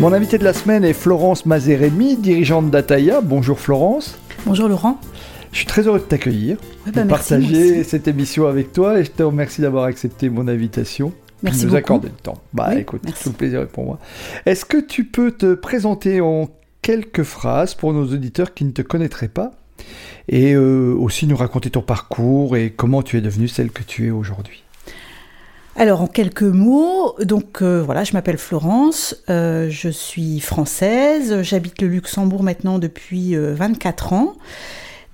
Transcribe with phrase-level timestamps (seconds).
[0.00, 3.20] Mon invité de la semaine est Florence Mazeremi, dirigeante d'Ataya.
[3.20, 4.18] Bonjour Florence.
[4.46, 5.00] Bonjour Laurent.
[5.50, 9.10] Je suis très heureux de t'accueillir, bah, de partager cette émission avec toi et je
[9.10, 11.12] te remercie d'avoir accepté mon invitation.
[11.42, 11.78] Merci de nous beaucoup.
[11.78, 12.40] accorder le temps.
[12.52, 13.24] Bah Oui, écoute, merci.
[13.24, 13.98] tout le plaisir est pour moi.
[14.46, 16.48] Est-ce que tu peux te présenter en
[16.82, 19.52] quelques phrases pour nos auditeurs qui ne te connaîtraient pas
[20.28, 24.06] et euh, aussi nous raconter ton parcours et comment tu es devenue celle que tu
[24.06, 24.62] es aujourd'hui?
[25.80, 31.80] Alors en quelques mots, donc euh, voilà, je m'appelle Florence, euh, je suis française, j'habite
[31.80, 34.34] le Luxembourg maintenant depuis euh, 24 ans.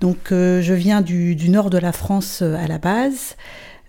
[0.01, 3.35] Donc euh, je viens du, nord de la France euh, à la base.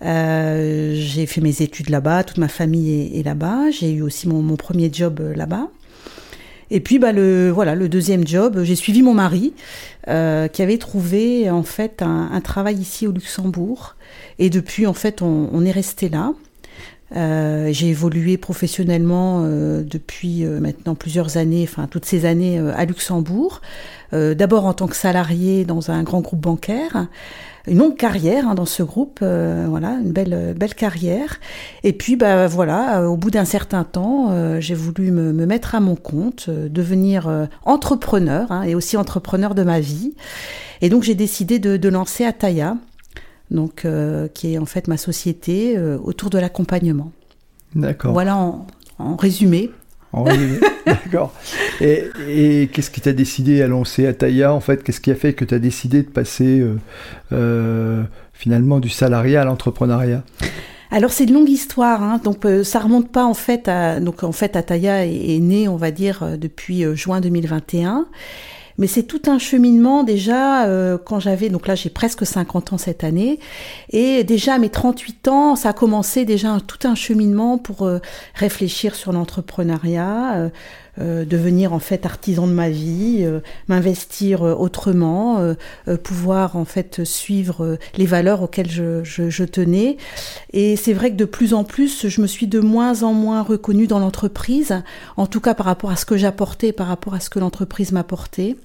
[0.02, 3.70] Euh, j'ai fait mes études là-bas, toute ma famille est, là-bas.
[3.70, 5.68] J'ai eu aussi mon, premier job euh, là-bas.
[6.70, 9.54] Et puis bah le voilà le deuxième job, j'ai suivi mon mari
[10.08, 13.96] euh, qui avait trouvé en fait un, travail ici au Luxembourg.
[14.38, 16.34] Et depuis en fait on est resté là.
[17.14, 22.72] Euh, j'ai évolué professionnellement euh, depuis euh, maintenant plusieurs années, enfin toutes ces années euh,
[22.74, 23.60] à Luxembourg.
[24.12, 27.06] Euh, D'abord en tant que salarié dans un grand groupe bancaire,
[27.68, 31.40] une longue carrière hein, dans ce groupe, voilà, une belle belle carrière.
[31.82, 35.80] Et puis bah voilà, au bout d'un certain temps, j'ai voulu me, me mettre à
[35.80, 40.14] mon compte, devenir entrepreneur hein, et aussi entrepreneur de ma vie.
[40.80, 42.76] Et donc j'ai décidé de, de lancer Ataya,
[43.50, 47.12] donc euh, qui est en fait ma société euh, autour de l'accompagnement.
[47.74, 48.12] D'accord.
[48.12, 48.66] Voilà en,
[48.98, 49.70] en résumé.
[50.12, 50.58] En résumé.
[50.86, 51.32] D'accord.
[51.80, 54.82] Et, et qu'est-ce qui t'a décidé à lancer Ataya en fait?
[54.82, 56.64] Qu'est-ce qui a fait que tu as décidé de passer
[57.32, 60.22] euh, finalement du salariat à l'entrepreneuriat?
[60.90, 64.22] Alors c'est une longue histoire, hein, donc euh, ça remonte pas en fait à donc
[64.22, 68.06] en fait Ataya est, est né, on va dire, depuis euh, juin 2021.
[68.78, 72.78] Mais c'est tout un cheminement déjà euh, quand j'avais donc là j'ai presque 50 ans
[72.78, 73.38] cette année.
[73.90, 78.00] Et déjà à mes 38 ans ça a commencé déjà tout un cheminement pour euh,
[78.34, 80.48] réfléchir sur l'entrepreneuriat, euh,
[80.98, 85.54] devenir en fait artisan de ma vie, euh, m'investir euh, autrement, euh,
[85.88, 89.96] euh, pouvoir en fait suivre euh, les valeurs auxquelles je, je, je tenais.
[90.52, 93.42] Et c'est vrai que de plus en plus, je me suis de moins en moins
[93.42, 94.82] reconnue dans l'entreprise,
[95.16, 97.92] en tout cas par rapport à ce que j'apportais, par rapport à ce que l'entreprise
[97.92, 98.56] m'apportait.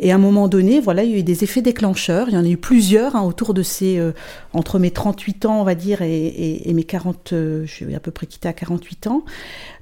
[0.00, 2.28] Et à un moment donné, voilà, il y a eu des effets déclencheurs.
[2.28, 4.12] Il y en a eu plusieurs hein, autour de ces, euh,
[4.52, 8.10] entre mes 38 ans, on va dire, et, mes 40, euh, je suis à peu
[8.10, 9.24] près quittée à 48 ans.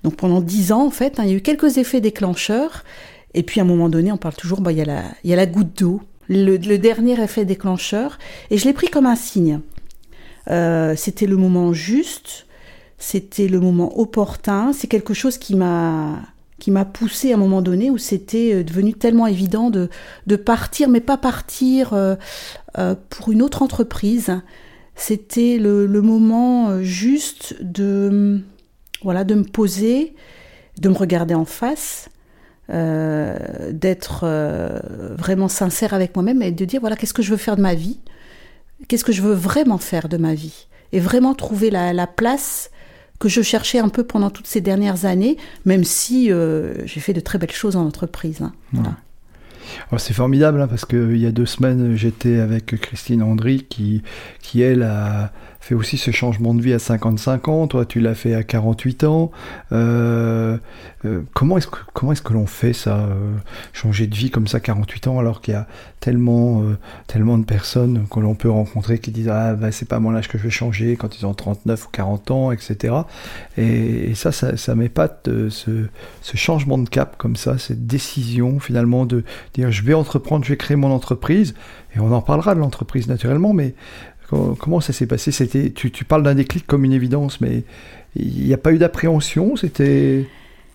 [0.04, 2.84] Donc pendant 10 ans, en fait, hein, il y a eu quelques effets déclencheurs.
[3.34, 5.30] Et puis à un moment donné, on parle toujours, bah, il, y a la, il
[5.30, 8.18] y a la goutte d'eau, le, le dernier effet déclencheur.
[8.50, 9.60] Et je l'ai pris comme un signe.
[10.50, 12.46] Euh, c'était le moment juste,
[12.98, 16.20] c'était le moment opportun, c'est quelque chose qui m'a
[16.62, 19.90] qui m'a poussé à un moment donné où c'était euh, devenu tellement évident de,
[20.28, 22.14] de partir, mais pas partir euh,
[22.78, 24.40] euh, pour une autre entreprise.
[24.94, 28.40] C'était le, le moment juste de
[29.02, 30.14] voilà de me poser,
[30.78, 32.08] de me regarder en face,
[32.68, 34.26] d'être
[35.18, 37.74] vraiment sincère avec moi-même et de dire voilà qu'est-ce que je veux faire de ma
[37.74, 37.98] vie,
[38.86, 40.68] qu'est-ce que je veux vraiment faire de ma vie?
[40.92, 42.70] Et vraiment trouver la place
[43.22, 47.12] que je cherchais un peu pendant toutes ces dernières années, même si euh, j'ai fait
[47.12, 48.42] de très belles choses en entreprise.
[48.42, 48.52] hein.
[48.72, 48.96] Voilà.
[49.90, 54.02] Alors, C'est formidable hein, parce qu'il y a deux semaines, j'étais avec Christine Andry qui,
[54.42, 57.66] qui, elle, a fait aussi ce changement de vie à 55 ans.
[57.68, 59.30] Toi, tu l'as fait à 48 ans.
[59.70, 60.58] Euh,
[61.04, 61.76] euh, comment est-ce que,
[62.10, 63.36] est-ce que l'on fait ça euh,
[63.72, 65.68] Changer de vie comme ça à 48 ans alors qu'il y a
[66.00, 66.64] tellement,
[67.06, 70.26] tellement de personnes que l'on peut rencontrer qui disent Ah, bah, c'est pas mon âge
[70.26, 72.94] que je vais changer quand ils ont 39 ou 40 ans, etc.
[73.56, 75.86] Et, ça, ça, m'épate ce,
[76.22, 79.22] ce changement de cap comme ça, cette décision finalement de
[79.54, 81.54] dire je vais entreprendre, je vais créer mon entreprise,
[81.94, 83.74] et on en parlera de l'entreprise naturellement, mais
[84.28, 85.32] co- comment ça s'est passé?
[85.32, 87.62] C'était, tu, tu parles d'un déclic comme une évidence, mais
[88.16, 90.26] il n'y a pas eu d'appréhension, c'était...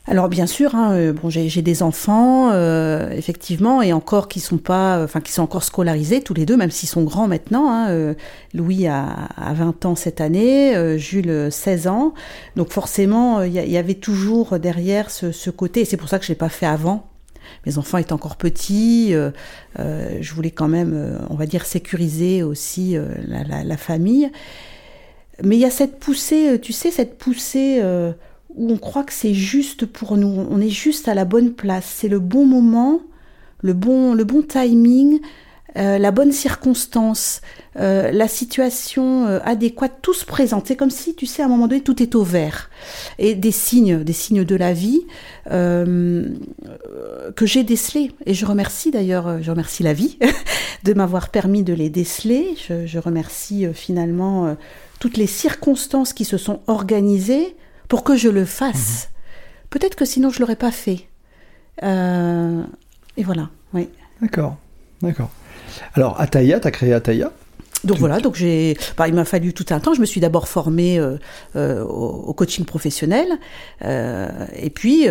[0.09, 4.57] Alors bien sûr, hein, euh, bon, j'ai des enfants, euh, effectivement, et encore qui sont
[4.57, 7.69] pas, enfin qui sont encore scolarisés tous les deux, même s'ils sont grands maintenant.
[7.69, 8.13] hein, euh,
[8.53, 9.05] Louis a,
[9.35, 12.13] a 20 ans cette année, euh, Jules euh, 16 ans.
[12.55, 16.07] Donc forcément, euh, il y, y avait toujours derrière ce, ce côté, et c'est pour
[16.07, 17.05] ça que je l'ai pas fait avant.
[17.65, 19.31] Mes enfants étaient encore petits, euh,
[19.79, 22.95] euh, je voulais quand même, euh, on va dire, sécuriser aussi
[23.27, 24.29] la, la- la famille.
[25.43, 27.81] Mais il y a cette poussée, tu sais, cette poussée
[28.55, 31.85] où on croit que c'est juste pour nous, on est juste à la bonne place,
[31.85, 33.01] c'est le bon moment,
[33.61, 35.19] le bon, le bon timing,
[35.77, 37.41] euh, la bonne circonstance,
[37.75, 40.65] euh, la situation euh, adéquate, tout se présente.
[40.67, 42.71] C'est comme si, tu sais, à un moment donné, tout est au vert.
[43.19, 45.01] Et des signes, des signes de la vie
[45.49, 48.11] que j'ai décelés.
[48.25, 50.17] Et je remercie d'ailleurs, je remercie la vie
[50.83, 52.55] de m'avoir permis de les déceler.
[52.67, 54.57] Je, remercie finalement
[54.99, 57.55] toutes les circonstances qui se sont organisées
[57.87, 59.09] pour que je le fasse.
[59.09, 59.69] Mhm.
[59.69, 61.07] Peut-être que sinon je l'aurais pas fait.
[61.81, 63.89] et voilà, oui.
[64.21, 64.57] D'accord,
[65.01, 65.29] d'accord.
[65.93, 67.31] Alors, Ataya, tu as créé Ataya
[67.83, 69.93] donc voilà, donc j'ai, bah, il m'a fallu tout un temps.
[69.93, 71.17] Je me suis d'abord formée euh,
[71.55, 73.27] euh, au, coaching professionnel,
[73.83, 75.07] euh, et puis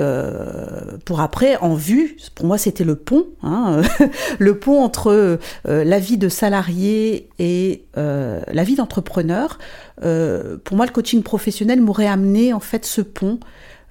[1.04, 3.82] pour après, en vue, pour moi c'était le pont, hein,
[4.38, 9.58] le pont entre la vie de salarié et la vie d'entrepreneur.
[10.00, 13.38] pour moi, le coaching professionnel m'aurait amené en fait ce pont.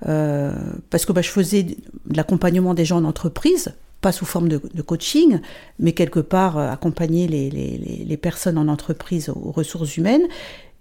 [0.02, 1.76] parce que bah, je faisais de
[2.16, 3.74] l'accompagnement des gens en entreprise,
[4.06, 5.40] pas sous forme de, coaching,
[5.80, 10.22] mais quelque part euh, accompagner les, personnes en entreprise aux ressources humaines.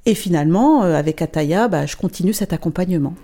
[0.04, 3.14] Et finalement, euh, avec Ataya, bah, je continue cet accompagnement.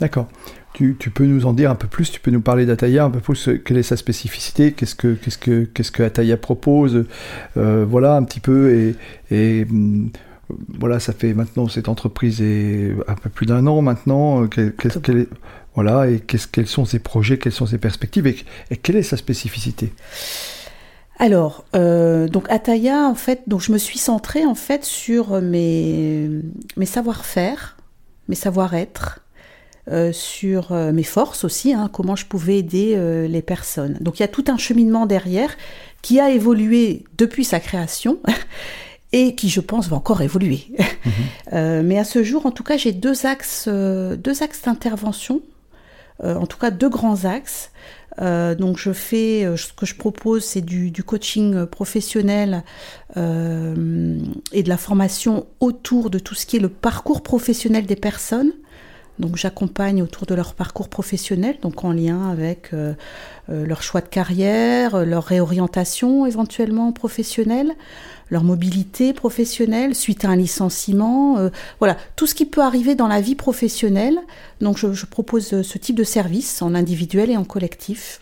[0.00, 0.28] D'accord.
[0.72, 3.20] Tu, peux nous en dire un peu plus Tu peux nous parler d'Ataya un peu
[3.20, 7.04] plus euh, Quelle est sa spécificité Qu'est-ce que qu'est-ce que qu'est-ce que Ataya propose
[7.54, 8.94] Voilà un petit peu et,
[9.30, 10.10] et hum,
[10.78, 14.46] voilà, ça fait maintenant cette entreprise est un peu plus d'un an maintenant.
[14.46, 15.28] Qu'est-ce qu'elle est
[15.74, 19.92] voilà, et quels sont ses projets, quelles sont ses perspectives et, quelle est sa spécificité?
[21.18, 26.28] Alors, euh, donc Ataya, en fait, donc je me suis centrée en fait sur mes,
[26.76, 27.76] mes savoir-faire,
[28.28, 29.20] mes savoir-être,
[29.90, 33.96] euh, sur euh, mes forces aussi, hein, comment je pouvais aider les personnes.
[34.00, 35.56] Donc il y a tout un cheminement derrière
[36.02, 38.18] qui a évolué depuis sa création
[39.12, 40.66] et qui, je pense, va encore évoluer.
[41.52, 41.80] Mhm.
[41.86, 45.40] mais à ce jour, en tout cas, j'ai deux axes, deux axes d'intervention
[46.22, 47.70] en tout cas deux grands axes.
[48.20, 52.62] Euh, donc je fais, euh, ce que je propose, c'est du, coaching professionnel
[53.16, 53.20] et
[54.62, 58.52] de la formation autour de tout ce qui est le parcours professionnel des personnes.
[59.20, 62.72] Donc j'accompagne autour de leur parcours professionnel, donc en lien avec
[63.48, 67.74] leur choix de carrière, leur réorientation éventuellement professionnelle,
[68.30, 71.50] leur mobilité professionnelle suite à un licenciement, euh,
[71.80, 74.18] voilà, tout ce qui peut arriver dans la vie professionnelle.
[74.60, 78.20] Donc je, propose euh, ce type de service en individuel et en collectif.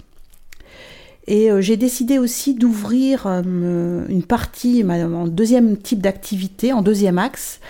[1.27, 7.61] Et euh, j'ai décidé aussi d'ouvrir une partie, en deuxième type d'activité, en deuxième axe,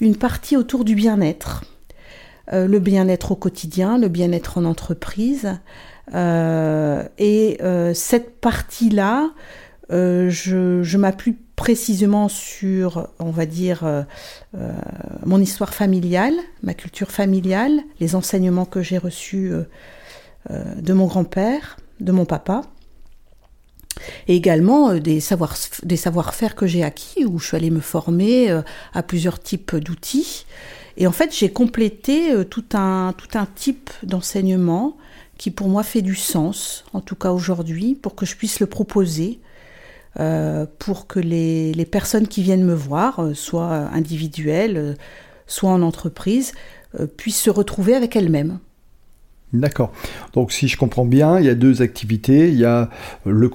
[0.00, 1.62] une partie autour du bien-être.
[2.50, 5.58] Le bien-être au quotidien, le bien-être en entreprise.
[6.12, 7.58] et
[7.94, 9.30] cette partie-là,
[9.90, 14.02] je, m'appuie précisément sur, on va dire, euh,
[14.56, 14.72] euh,
[15.24, 16.34] mon histoire familiale,
[16.64, 22.62] ma culture familiale, les enseignements que j'ai reçus euh, de mon grand-père, de mon papa,
[24.26, 25.54] et également des savoir
[25.84, 28.50] des savoir-faire que j'ai acquis où je suis allée me former
[28.94, 30.46] à plusieurs types d'outils.
[30.96, 34.96] Et en fait, j'ai complété tout un tout un type d'enseignement
[35.38, 38.66] qui pour moi fait du sens, en tout cas aujourd'hui, pour que je puisse le
[38.66, 39.40] proposer
[40.20, 44.94] euh, pour que les, les, personnes qui viennent me voir, euh, soit individuelles, euh,
[45.46, 46.52] soit en entreprise,
[47.16, 48.58] puissent se retrouver avec elles-mêmes.
[49.54, 49.92] D'accord.
[50.34, 52.50] Donc si je comprends bien, il y a deux activités.
[52.50, 52.90] Il y a
[53.24, 53.50] le,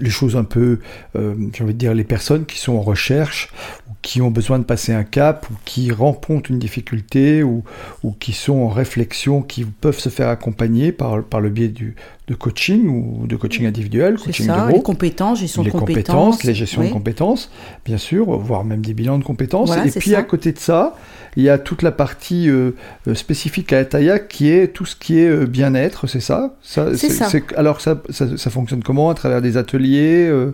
[0.00, 0.78] les choses un peu,
[1.16, 3.50] euh, j'ai envie de dire, les personnes qui sont en recherche,
[3.88, 7.64] ou qui ont besoin de passer un cap, ou qui rencontrent une difficulté, ou,
[8.02, 11.96] ou qui sont en réflexion, qui peuvent se faire accompagner par, par le biais du,
[12.30, 16.44] de coaching ou de coaching individuel, coaching ça, de les compétences, gestion les de compétences,
[16.44, 17.50] les gestions de compétences,
[17.84, 19.72] bien sûr, voire même des bilans de compétences.
[19.76, 20.94] et puis à côté de ça,
[21.36, 22.72] il y a toute la partie euh,
[23.06, 27.08] euh, spécifique à Ataya qui est tout ce qui est bien-être, c'est ça, ça C'est
[27.08, 27.28] ça.
[27.56, 29.10] Alors ça, ça, ça, fonctionne comment?
[29.10, 30.52] À travers des ateliers euh,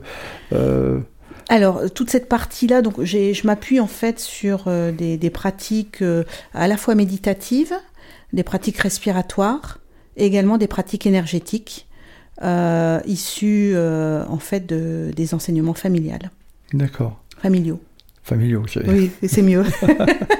[0.52, 1.00] euh,
[1.48, 6.02] alors, toute cette partie-là, donc je m'appuie en fait sur euh, des, pratiques
[6.54, 7.74] à la fois méditatives,
[8.32, 9.78] des pratiques respiratoires,
[10.16, 11.86] et également des pratiques énergétiques,
[13.06, 16.30] issues en fait de, des enseignements familiales.
[16.72, 17.20] D'accord.
[17.40, 17.80] Familiaux.
[18.24, 19.64] Familiaux, Oui, c'est mieux.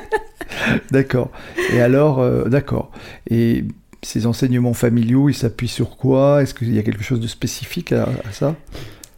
[0.90, 1.30] d'accord.
[1.72, 2.90] Et alors, d'accord.
[3.30, 3.64] Et
[4.06, 6.42] ces enseignements familiaux, ils s'appuient sur quoi?
[6.42, 8.54] Est-ce qu'il y a quelque chose de spécifique à, ça?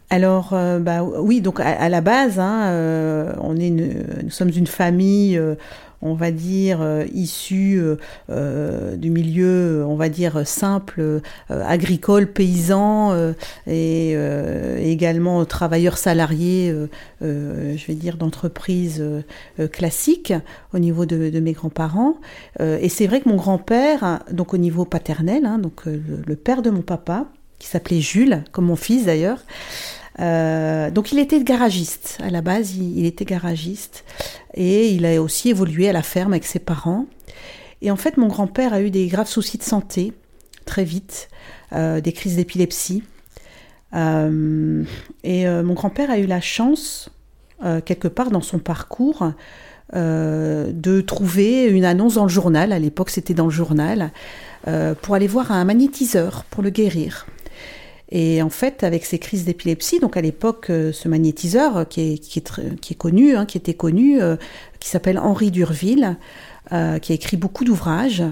[0.09, 4.65] Alors, euh, bah, oui, donc à, la base, hein, euh, on est nous sommes une
[4.65, 5.53] famille, euh,
[6.01, 7.81] on va dire, euh, issus
[8.29, 13.33] euh, du milieu, on va dire, simple, agricole, paysan,
[13.67, 14.15] et
[14.79, 16.73] également travailleurs salariés,
[17.21, 19.03] je vais dire, d'entreprises
[19.71, 20.33] classiques
[20.73, 22.15] au niveau de, mes grands-parents.
[22.59, 26.69] et c'est vrai que mon grand-père, donc au niveau paternel, hein, donc le, père de
[26.69, 27.25] mon papa,
[27.59, 29.39] qui s'appelait Jules, comme mon fils d'ailleurs,
[30.19, 34.03] euh, donc il était garagiste à la base, il, était garagiste
[34.53, 37.05] et il a aussi évolué à la ferme avec ses parents.
[37.81, 40.13] Et en fait, mon grand-père a eu des graves soucis de santé
[40.65, 41.29] très vite,
[41.73, 43.03] euh, des crises d'épilepsie.
[43.93, 44.83] Euh,
[45.23, 47.09] et mon grand-père a eu la chance,
[47.85, 49.31] quelque part dans son parcours,
[49.93, 52.71] de trouver une annonce dans le journal.
[52.71, 54.11] À l'époque, c'était dans le journal
[55.01, 57.25] pour aller voir un magnétiseur pour le guérir.
[58.11, 62.13] Et en fait, avec ces crises d'épilepsie, donc à l'époque, euh, ce magnétiseur euh, qui
[62.13, 64.35] est, qui est, qui est connu, hein, qui était connu, euh,
[64.79, 66.17] qui s'appelle Henri Durville,
[66.69, 66.75] qui
[67.11, 68.23] a écrit beaucoup d'ouvrages,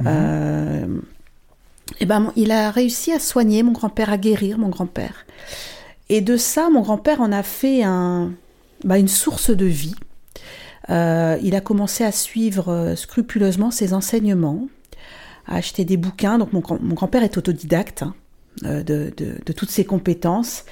[0.00, 1.00] mhm.
[2.00, 5.24] et ben, il a réussi à soigner mon grand-père, à guérir mon grand-père.
[6.08, 8.32] Et de ça, mon grand-père en a fait un,
[8.82, 9.94] bah, une source de vie.
[10.88, 14.66] il a commencé à suivre scrupuleusement ses enseignements,
[15.46, 16.38] à acheter des bouquins.
[16.38, 18.02] Donc mon, mon grand-père est autodidacte.
[18.02, 18.14] Hein.
[18.62, 20.64] Euh, de, toutes ses compétences.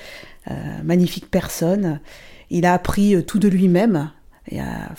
[0.50, 2.00] Euh, magnifique personne.
[2.50, 4.10] Il a appris euh, tout de lui-même,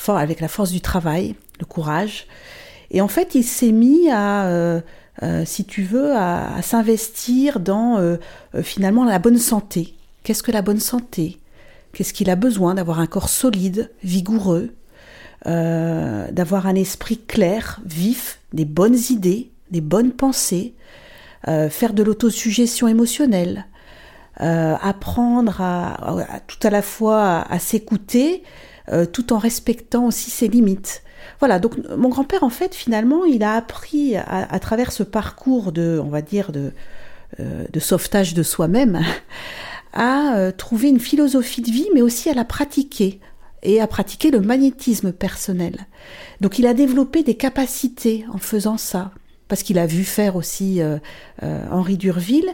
[0.08, 2.28] avec la force du travail, le courage.
[2.92, 4.82] Et en fait, il s'est mis à,
[5.46, 8.18] si tu veux, à, s'investir dans
[8.62, 9.96] finalement la bonne santé.
[10.24, 11.40] Qu'est-ce que la bonne santé?
[11.92, 14.74] Qu'est-ce qu'il a besoin D'avoir un corps solide, vigoureux,
[15.46, 20.74] d'avoir un esprit clair, vif, des bonnes idées, des bonnes pensées,
[21.48, 23.66] euh, faire de l'autosuggestion émotionnelle,
[24.40, 28.44] euh, apprendre à, tout à la fois à, s'écouter,
[28.92, 31.04] euh, tout en respectant aussi ses limites.
[31.40, 36.00] Voilà, donc mon grand-père, en fait, finalement, il a appris à, travers ce parcours de,
[36.04, 36.72] on va dire, de,
[37.40, 39.02] de sauvetage de soi-même,
[39.94, 43.20] à trouver une philosophie de vie, mais aussi à la pratiquer
[43.64, 45.88] et à pratiquer le magnétisme personnel.
[46.42, 49.12] Donc il a développé des capacités en faisant ça
[49.48, 50.98] parce qu'il a vu faire aussi euh,
[51.44, 52.50] euh, Henri Durville,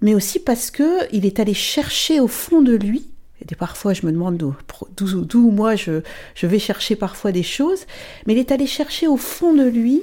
[0.00, 3.06] mais aussi parce que il est allé chercher au fond de lui.
[3.40, 6.02] Et parfois, je me demande d'où moi je,
[6.34, 7.86] je vais chercher parfois des choses,
[8.26, 10.02] mais il est allé chercher au fond de lui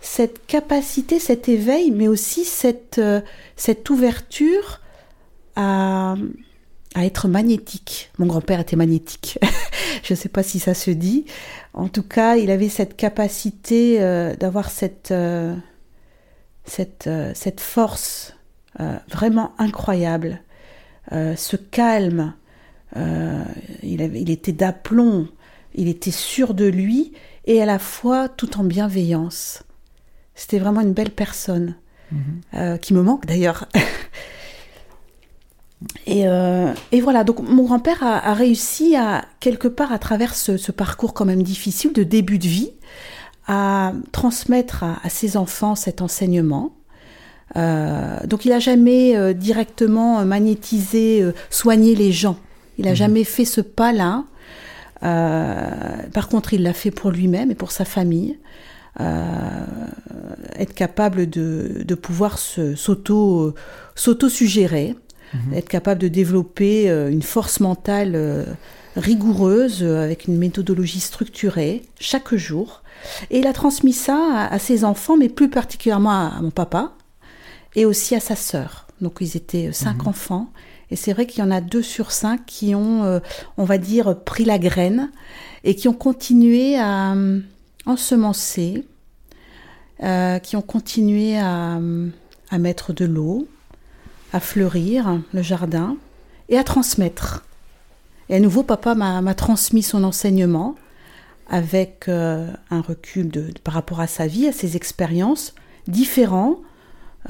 [0.00, 3.20] cette capacité, cet éveil, mais aussi cette, euh,
[3.56, 4.80] cette ouverture
[5.56, 6.14] à,
[6.98, 8.10] à être magnétique.
[8.18, 9.38] Mon grand-père était magnétique.
[10.02, 11.26] je ne sais pas si ça se dit.
[11.72, 15.54] En tout cas, il avait cette capacité euh, d'avoir cette, euh,
[16.64, 18.34] cette, euh, cette, force
[19.10, 20.40] vraiment incroyable,
[21.10, 22.34] ce calme.
[22.94, 25.26] Il, avait, il, était d'aplomb,
[25.74, 27.12] il était sûr de lui
[27.44, 29.64] et à la fois tout en bienveillance.
[30.36, 31.74] C'était vraiment une belle personne,
[32.12, 32.78] mhm.
[32.78, 33.66] qui me manque d'ailleurs.
[36.08, 41.14] Euh, et, voilà, donc mon grand-père a, réussi à, quelque part, à travers ce, parcours
[41.14, 42.72] quand même difficile de début de vie,
[43.46, 46.72] à transmettre à, ses enfants cet enseignement.
[47.56, 52.36] Euh, donc il n'a jamais euh, directement magnétisé, soigné les gens.
[52.78, 52.96] Il n'a mmh.
[52.96, 54.24] jamais fait ce pas-là.
[55.00, 58.38] par contre, il l'a fait pour lui-même et pour sa famille.
[58.98, 64.96] être capable de, de pouvoir s'auto-suggérer
[65.34, 65.54] Mhm.
[65.54, 68.44] être capable de développer euh, une force mentale euh,
[68.96, 72.82] rigoureuse euh, avec une méthodologie structurée chaque jour.
[73.30, 76.92] Et il a transmis ça à, ses enfants, mais plus particulièrement à, mon papa
[77.76, 78.86] et aussi à sa sœur.
[79.00, 80.08] Donc ils étaient cinq mhm.
[80.08, 80.50] enfants.
[80.90, 83.20] Et c'est vrai qu'il y en a deux sur cinq qui ont,
[83.58, 85.10] on va dire, pris la graine
[85.62, 87.14] et qui ont continué à
[87.84, 88.86] ensemencer,
[90.00, 91.78] qui ont continué à
[92.58, 93.46] mettre de l'eau,
[94.32, 95.96] à fleurir le jardin
[96.48, 97.44] et à transmettre.
[98.28, 100.74] Et à nouveau, papa m'a transmis son enseignement
[101.48, 103.30] avec euh, un recul
[103.64, 105.54] par rapport à sa vie, à ses expériences
[105.86, 106.58] différents,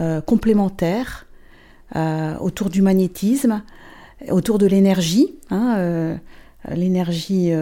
[0.01, 1.27] euh, complémentaires,
[1.97, 3.63] euh, autour du magnétisme,
[4.31, 6.19] autour de l'énergie, hein,
[6.71, 7.53] l'énergie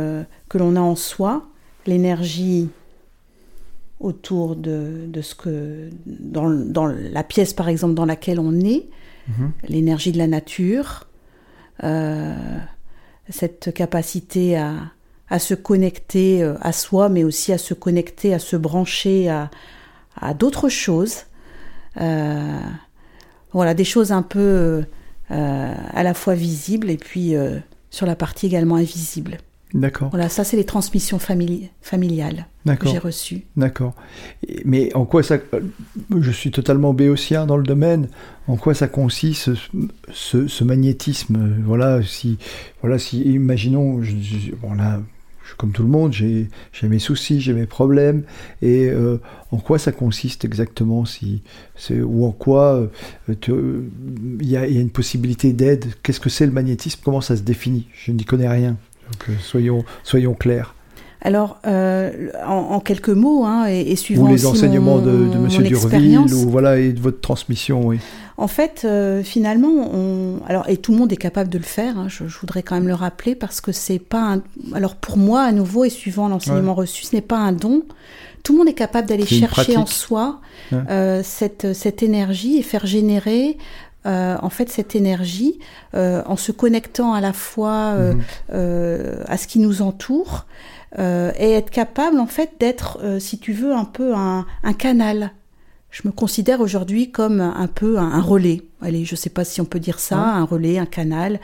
[0.49, 1.47] que l'on a en soi,
[1.87, 2.71] l'énergie
[4.01, 8.89] autour de, ce que dans, la pièce par exemple dans laquelle on est,
[9.29, 9.53] Mhm.
[9.69, 11.07] l'énergie de la nature,
[11.85, 12.35] euh,
[13.29, 14.75] cette capacité à,
[15.29, 19.51] à, se connecter euh, à soi, mais aussi à se connecter, à se brancher à,
[20.21, 21.25] à d'autres choses.
[22.01, 22.61] Euh,
[23.53, 24.85] voilà, des choses un peu
[25.29, 27.35] à la fois visibles et puis
[27.91, 29.39] sur la partie également invisible.
[29.77, 30.09] D'accord.
[30.11, 33.45] Voilà, ça c'est les transmissions familiales que j'ai reçues.
[33.57, 33.95] D'accord.
[34.65, 35.39] Mais en quoi ça...
[36.19, 38.09] Je suis totalement béotien dans le domaine.
[38.49, 39.51] En quoi ça consiste
[40.13, 42.39] ce, magnétisme Voilà, si,
[42.81, 44.15] voilà, si imaginons, je,
[45.59, 46.49] comme tout le monde, j'ai
[46.83, 48.25] mes soucis, j'ai mes problèmes.
[48.63, 49.21] Et euh,
[49.53, 51.43] en quoi ça consiste exactement si,
[51.91, 52.89] Ou en quoi
[53.29, 53.89] euh,
[54.41, 55.87] il y, a une possibilité d'aide?
[56.03, 57.01] Qu'est-ce que c'est le magnétisme?
[57.05, 57.89] Comment ça se définit?
[57.93, 58.77] Je n'y connais rien.
[59.11, 60.75] Donc euh, soyons, soyons clairs.
[61.23, 66.51] Alors, en, quelques mots, hein, et, suivant ou les enseignements de, de Monsieur Durville, ou
[66.51, 67.99] voilà, et de votre transmission, oui.
[68.39, 70.41] En fait, euh, finalement, on...
[70.47, 71.99] alors et tout le monde est capable de le faire.
[71.99, 74.35] Hein, je, voudrais quand même le rappeler parce que c'est pas.
[74.35, 74.43] Un...
[74.75, 77.83] Alors pour moi, à nouveau et suivant l'enseignement reçu, ce n'est pas un don.
[78.43, 80.41] Tout le monde est capable d'aller chercher en soi
[80.73, 83.57] euh, cette cette énergie et faire générer
[84.07, 85.59] euh, en fait cette énergie
[85.95, 88.15] euh, en se connectant à la fois euh,
[88.53, 89.25] mhm.
[89.27, 90.47] à ce qui nous entoure
[90.99, 95.33] et être capable en fait d'être, si tu veux, un peu un, un canal
[95.91, 98.63] je me considère aujourd'hui comme un peu un, relais.
[98.83, 101.39] Allez, je ne sais pas si on peut dire ça, un relais, un canal,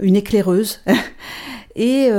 [0.00, 0.80] une éclaireuse.
[1.76, 2.10] et,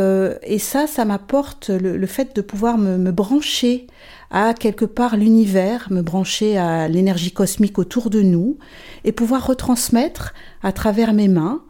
[0.44, 3.88] et, ça, ça m'apporte le, fait de pouvoir me, brancher
[4.34, 8.58] à quelque part l'univers, me brancher à l'énergie cosmique autour de nous
[9.06, 11.64] et pouvoir retransmettre à travers mes mains,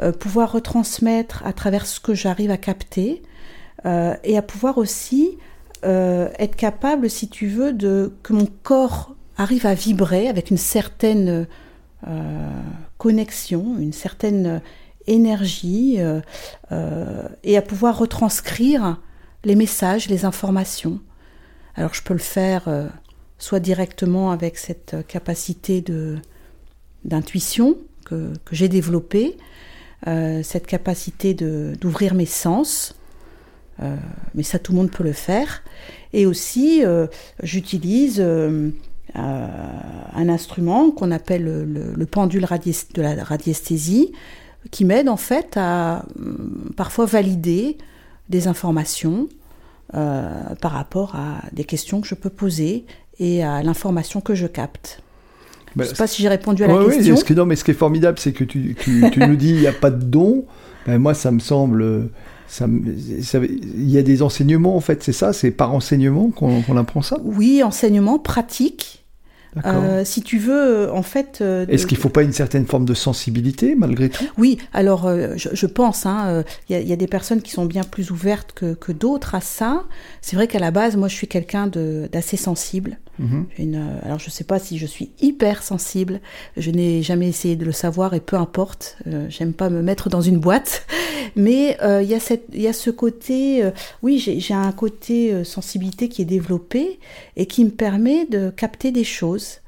[0.00, 3.22] euh, pouvoir retransmettre à travers ce que j'arrive à capter
[3.84, 5.38] euh, et à pouvoir aussi
[5.86, 11.46] être capable, si tu veux, de que mon corps arrive à vibrer avec une certaine
[12.06, 12.50] euh,
[12.98, 14.62] connexion, une certaine
[15.06, 16.20] énergie euh,
[16.72, 19.00] euh, et à pouvoir retranscrire
[19.44, 21.00] les messages, les informations.
[21.76, 22.68] Alors je peux le faire
[23.38, 26.18] soit directement avec cette capacité de
[27.04, 27.76] d'intuition
[28.06, 29.36] que, que j'ai développée,
[30.04, 32.94] cette capacité d'ouvrir mes sens,
[34.34, 35.62] mais ça tout le monde peut le faire.
[36.12, 36.82] Et aussi,
[37.42, 38.22] j'utilise
[39.16, 39.58] euh,
[40.16, 42.46] un instrument qu'on appelle le, pendule
[42.94, 44.12] de la radiesthésie,
[44.72, 46.36] qui m'aide en fait à euh,
[46.76, 47.78] parfois valider
[48.28, 49.28] des informations
[49.92, 52.86] euh, par rapport à des questions que je peux poser
[53.18, 55.02] et à l'information que je capte.
[55.76, 57.14] je ne sais pas si j'ai répondu à la question.
[57.14, 58.76] Oui, non, mais ce qui est formidable, c'est que tu,
[59.16, 60.46] nous dis il n'y a pas de don.
[60.86, 62.10] Ben, moi, ça me semble.
[62.46, 67.02] Ça, il y a des enseignements, en fait, c'est ça C'est par enseignement qu'on apprend
[67.02, 67.18] ça?
[67.22, 69.03] Oui, enseignement pratique
[69.64, 71.38] euh, si tu veux, en fait.
[71.40, 74.24] Euh, Est-ce qu'il ne faut pas une certaine forme de sensibilité malgré tout?
[74.36, 77.84] Oui, alors euh, je, pense, il hein, y, y, a des personnes qui sont bien
[77.84, 79.84] plus ouvertes que, que d'autres à ça.
[80.22, 82.98] C'est vrai qu'à la base, moi je suis quelqu'un d'assez sensible.
[83.20, 83.46] Mhm.
[83.58, 86.20] Une, alors je ne sais pas si je suis hyper sensible,
[86.56, 90.20] je n'ai jamais essayé de le savoir et peu importe, j'aime pas me mettre dans
[90.20, 90.84] une boîte,
[91.36, 93.70] mais il y, a cette, y a ce côté,
[94.02, 96.98] oui j'ai un côté sensibilité qui est développé
[97.36, 99.60] et qui me permet de capter des choses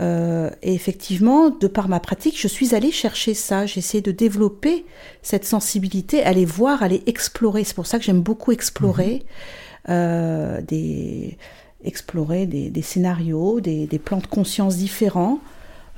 [0.00, 3.66] euh, et effectivement, de par ma pratique, je suis allée chercher ça.
[3.66, 4.84] J'ai essayé de développer
[5.22, 7.64] cette sensibilité, aller voir, aller explorer.
[7.64, 9.90] C'est pour ça que j'aime beaucoup explorer, mhm.
[9.90, 11.38] euh, des,
[11.84, 15.38] explorer des, scénarios, des, plans de conscience différents.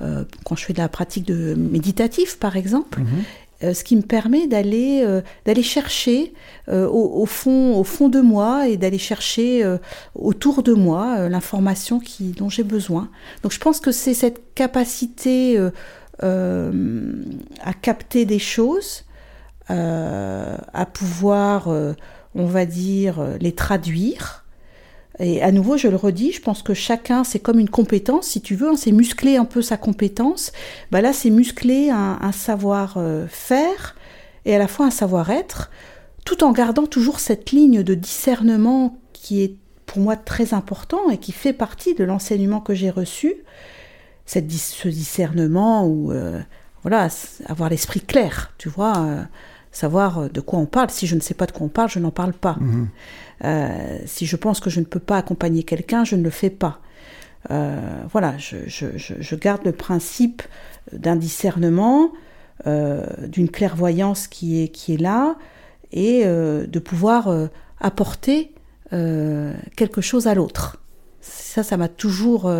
[0.01, 3.23] Euh, quand je fais de la pratique de méditatif, par exemple, mhm.
[3.61, 6.33] Euh, ce qui me permet d'aller euh, d'aller chercher
[6.69, 9.65] euh, au, fond au fond de moi et d'aller chercher
[10.15, 13.09] autour de moi l'information qui dont j'ai besoin.
[13.43, 15.59] Donc je pense que c'est cette capacité
[16.21, 19.03] à capter des choses,
[19.67, 21.67] à pouvoir
[22.35, 24.38] on va dire les traduire
[25.19, 28.41] et à nouveau, je le redis, je pense que chacun, c'est comme une compétence, si
[28.41, 30.53] tu veux, hein, c'est muscler un peu sa compétence.
[30.91, 33.95] Bah là, c'est muscler un, savoir-faire
[34.45, 35.71] et à la fois un savoir-être,
[36.23, 39.55] tout en gardant toujours cette ligne de discernement qui est
[39.85, 43.33] pour moi très important et qui fait partie de l'enseignement que j'ai reçu.
[44.25, 46.39] Cette, ce discernement ou euh,
[46.83, 47.09] voilà,
[47.47, 48.97] avoir l'esprit clair, tu vois.
[48.99, 49.23] Euh,
[49.71, 50.89] savoir euh, de quoi on parle.
[50.89, 52.57] Si je ne sais pas de quoi on parle, je n'en parle pas.
[52.59, 52.87] Mhm.
[53.45, 56.49] Euh, si je pense que je ne peux pas accompagner quelqu'un, je ne le fais
[56.49, 56.79] pas.
[57.51, 57.79] Euh,
[58.11, 60.43] voilà, je, garde le principe
[60.91, 62.11] d'un discernement,
[62.65, 65.37] d'une clairvoyance qui est, qui est là,
[65.93, 67.33] et de pouvoir
[67.79, 68.53] apporter
[68.91, 70.81] quelque chose à l'autre.
[71.21, 72.51] Ça, ça m'a toujours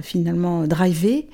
[0.00, 1.28] finalement drivé.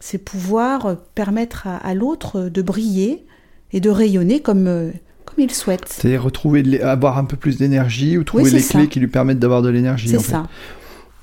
[0.00, 3.24] C'est pouvoir permettre à l'autre de briller
[3.72, 4.90] et de rayonner comme, euh,
[5.24, 5.84] comme il souhaite.
[5.88, 9.62] C'est-à-dire retrouver, avoir un peu plus d'énergie ou trouver les clés qui lui permettent d'avoir
[9.62, 10.08] de l'énergie.
[10.08, 10.46] C'est ça.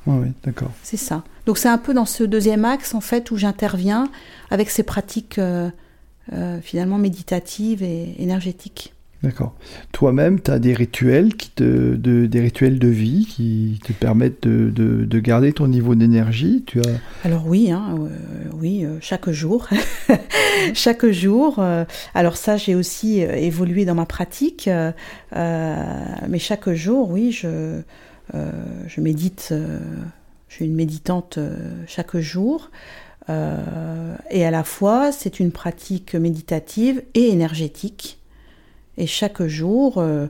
[0.05, 0.71] oui, d'accord.
[0.83, 1.23] C'est ça.
[1.45, 4.09] Donc c'est un peu dans ce deuxième axe en fait où j'interviens
[4.51, 5.69] avec ces pratiques euh,
[6.33, 8.93] euh, finalement méditatives et énergétiques.
[9.23, 9.55] D'accord.
[9.93, 14.47] Toi-même, tu as des rituels, qui te, de, des rituels de vie qui te permettent
[14.47, 16.63] de, de, garder ton niveau d'énergie?
[16.67, 16.83] Tu as...
[17.23, 18.09] Alors oui, hein, euh,
[18.53, 19.67] oui euh, chaque jour.
[20.75, 21.55] chaque jour.
[21.57, 24.69] Euh, alors ça, j'ai aussi évolué dans ma pratique.
[25.31, 27.81] mais chaque jour, oui, je,
[28.33, 29.51] je médite.
[30.47, 31.39] je suis une méditante
[31.87, 32.69] chaque jour.
[33.29, 38.19] et à la fois, c'est une pratique méditative et énergétique.
[38.97, 40.27] Et chaque jour, euh,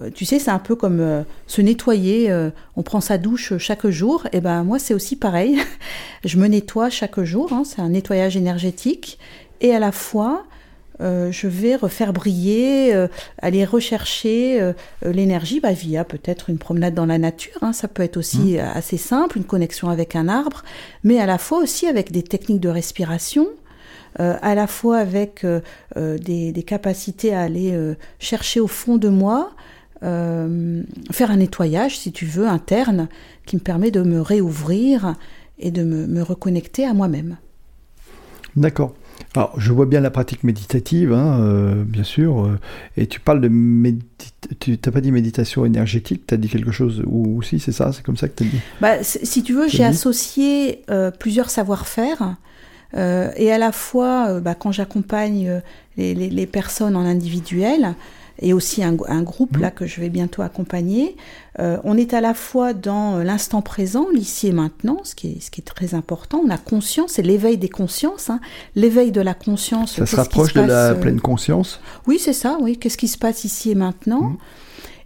[0.00, 2.32] euh, tu sais, c'est un peu comme euh, se nettoyer.
[2.76, 4.26] on prend sa douche chaque jour.
[4.32, 5.58] Et ben moi, c'est aussi pareil.
[6.24, 7.52] je me nettoie chaque jour.
[7.52, 9.18] Hein, c'est un nettoyage énergétique.
[9.60, 10.44] Et à la fois,
[11.00, 13.06] je vais refaire briller,
[13.40, 17.56] aller rechercher l'énergie bah, via peut-être une promenade dans la nature.
[17.62, 17.72] Hein.
[17.72, 18.60] ça peut être aussi mmh.
[18.74, 20.62] assez simple, une connexion avec un arbre,
[21.02, 23.48] mais à la fois aussi avec des techniques de respiration.
[24.18, 25.60] Euh, à la fois avec euh,
[25.96, 27.76] euh, des, capacités à aller
[28.18, 29.52] chercher au fond de moi,
[30.02, 33.08] faire un nettoyage, si tu veux, interne,
[33.46, 35.14] qui me permet de me réouvrir
[35.58, 37.36] et de me, reconnecter à moi-même.
[38.56, 38.94] D'accord.
[39.34, 42.58] Alors, je vois bien la pratique méditative, hein, bien sûr,
[42.96, 43.48] et tu parles de
[44.58, 47.92] tu n'as pas dit méditation énergétique, tu as dit quelque chose, ou aussi c'est ça,
[47.92, 48.60] c'est comme ça que tu as dit?
[48.80, 50.84] Bah, Si tu veux, j'ai associé
[51.18, 52.36] plusieurs savoir-faire
[52.96, 55.60] euh, et à la fois, euh, bah, quand j'accompagne euh,
[55.96, 57.94] les, personnes en individuel,
[58.42, 61.14] et aussi un, groupe là que je vais bientôt accompagner.
[61.58, 65.50] on est à la fois dans l'instant présent, l'ici et maintenant, ce qui, est, ce
[65.50, 66.40] qui est très important.
[66.46, 68.40] On a conscience, c'est l'éveil des consciences, hein.
[68.76, 69.96] l'éveil de la conscience.
[69.96, 71.80] Ça se rapproche de la pleine conscience?
[72.06, 72.78] Oui, c'est ça, oui.
[72.78, 74.22] Qu'est-ce qui se passe ici et maintenant?
[74.22, 74.36] Mmh.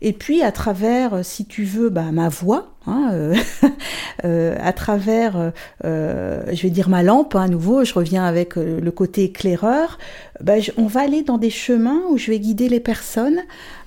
[0.07, 3.35] Et puis à travers, euh, si tu veux, bah, ma voix, hein, euh,
[4.27, 8.91] euh, à travers, je vais dire ma lampe, hein, à nouveau, je reviens avec le
[8.91, 9.99] côté éclaireur,
[10.43, 13.41] bah, on va aller dans des chemins où je vais guider les personnes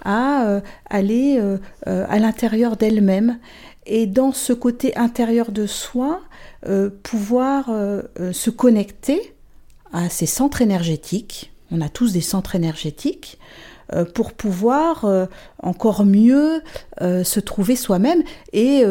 [0.04, 1.40] à aller
[1.86, 3.38] à l'intérieur d'elles-mêmes.
[3.86, 6.22] Et dans ce côté intérieur de soi,
[7.04, 7.70] pouvoir
[8.32, 9.36] se connecter
[9.94, 11.52] à ces centres énergétiques.
[11.72, 13.38] On a tous des centres énergétiques.
[13.94, 15.28] Euh, pour pouvoir euh,
[15.64, 16.62] encore mieux
[17.02, 18.22] euh, se trouver soi-même
[18.52, 18.84] et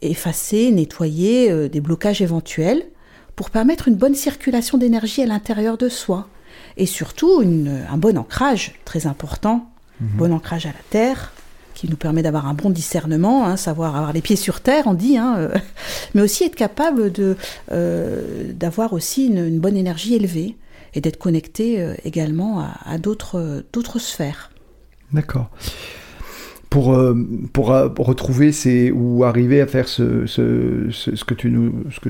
[0.00, 2.84] effacer, nettoyer des blocages éventuels
[3.36, 6.28] pour permettre une bonne circulation d'énergie à l'intérieur de soi
[6.76, 10.08] et surtout un bon ancrage très important, mhm.
[10.18, 11.32] bon ancrage à la terre
[11.74, 14.94] qui nous permet d'avoir un bon discernement, hein, savoir avoir les pieds sur terre, on
[14.94, 15.48] dit, hein,
[16.14, 17.36] mais aussi être capable de
[18.52, 20.56] d'avoir aussi une, bonne énergie élevée
[20.94, 24.50] et d'être connecté euh, également à, d'autres, d'autres sphères.
[25.12, 25.50] D'accord.
[26.70, 27.14] Pour, euh,
[27.52, 32.08] pour, retrouver ces, ou arriver à faire ce, ce, ce, que tu nous, ce, que,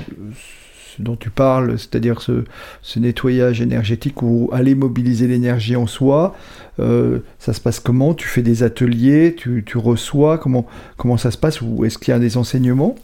[0.99, 2.45] dont tu parles, c'est-à-dire ce,
[2.83, 6.35] ce, nettoyage énergétique ou aller mobiliser l'énergie en soi,
[6.81, 8.15] euh, ça se passe comment?
[8.15, 10.67] Tu fais des ateliers, tu, tu reçois, comment,
[10.97, 11.61] comment ça se passe?
[11.61, 12.97] Ou est-ce qu'il y a des enseignements?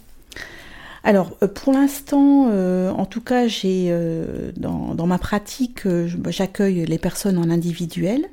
[1.02, 6.84] Alors, euh, pour l'instant, euh, en tout cas, j'ai euh, dans, ma pratique, bah, j'accueille
[6.84, 8.26] les personnes en individuel.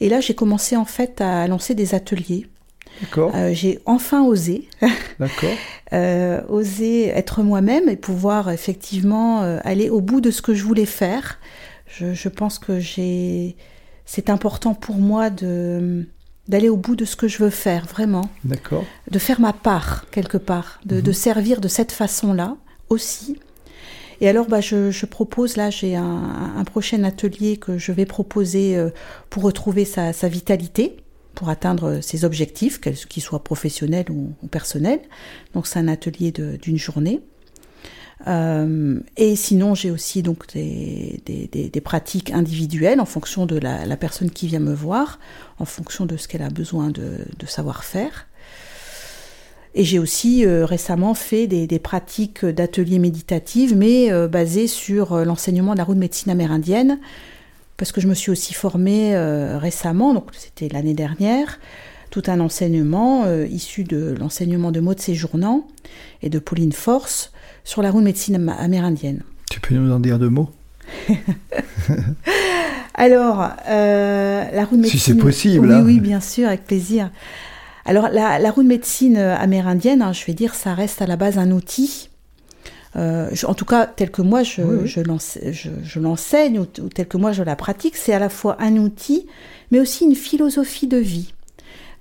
[0.00, 2.46] Et là, j'ai commencé en fait à lancer des ateliers.
[3.00, 3.32] D'accord.
[3.52, 4.68] j'ai enfin osé.
[5.18, 6.48] D'accord.
[6.48, 11.38] osé être moi-même et pouvoir effectivement aller au bout de ce que je voulais faire.
[11.86, 13.56] Je, je pense que j'ai.
[14.06, 16.06] C'est important pour moi de
[16.48, 18.28] d'aller au bout de ce que je veux faire, vraiment.
[18.44, 18.84] D'accord.
[19.10, 21.12] De faire ma part, quelque part, de, mhm.
[21.12, 22.56] servir de cette façon-là
[22.88, 23.38] aussi.
[24.20, 28.90] Et alors, bah, je, propose, là, j'ai un, prochain atelier que je vais proposer euh,
[29.28, 30.96] pour retrouver sa, vitalité,
[31.34, 35.00] pour atteindre ses objectifs, qu'ils soient professionnels ou, ou personnels.
[35.52, 37.20] Donc, c'est un atelier d'une journée.
[38.26, 44.30] Euh, et sinon, j'ai aussi donc des, des, pratiques individuelles en fonction de la, personne
[44.30, 45.18] qui vient me voir,
[45.58, 48.26] en fonction de ce qu'elle a besoin de, savoir faire.
[49.74, 55.74] Et j'ai aussi euh, récemment fait des, pratiques d'ateliers méditatifs, mais euh, basées sur l'enseignement
[55.74, 56.98] de la roue de médecine amérindienne,
[57.76, 59.14] parce que je me suis aussi formée
[59.58, 61.60] récemment, donc c'était l'année dernière,
[62.08, 65.66] tout un enseignement issu de l'enseignement de Maud Séjournant
[66.22, 67.32] et de Pauline Force,
[67.66, 69.22] sur la roue de médecine amérindienne.
[69.50, 70.50] Tu peux nous en dire deux mots?
[72.94, 75.00] Alors, euh, la roue de médecine...
[75.00, 75.66] Si c'est possible.
[75.66, 75.82] Oui, hein.
[75.84, 77.10] oui, bien sûr, avec plaisir.
[77.84, 81.38] Alors, la, roue de médecine amérindienne, hein, je vais dire, ça reste à la base
[81.38, 82.08] un outil.
[82.94, 87.42] Euh, en tout cas, tel que moi je, je l'enseigne ou, tel que moi je
[87.42, 89.26] la pratique, c'est à la fois un outil,
[89.70, 91.34] mais aussi une philosophie de vie.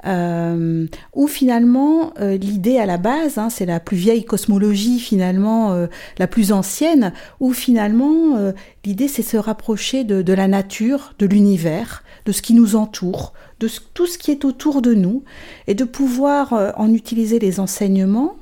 [0.05, 5.73] Euh, où finalement euh, l'idée à la base, hein, c'est la plus vieille cosmologie finalement,
[5.73, 5.87] euh,
[6.17, 12.31] la plus ancienne, où finalement l'idée c'est se rapprocher de, la nature, de l'univers, de
[12.31, 15.23] ce qui nous entoure, de tout ce qui est autour de nous,
[15.67, 18.37] et de pouvoir en utiliser les enseignements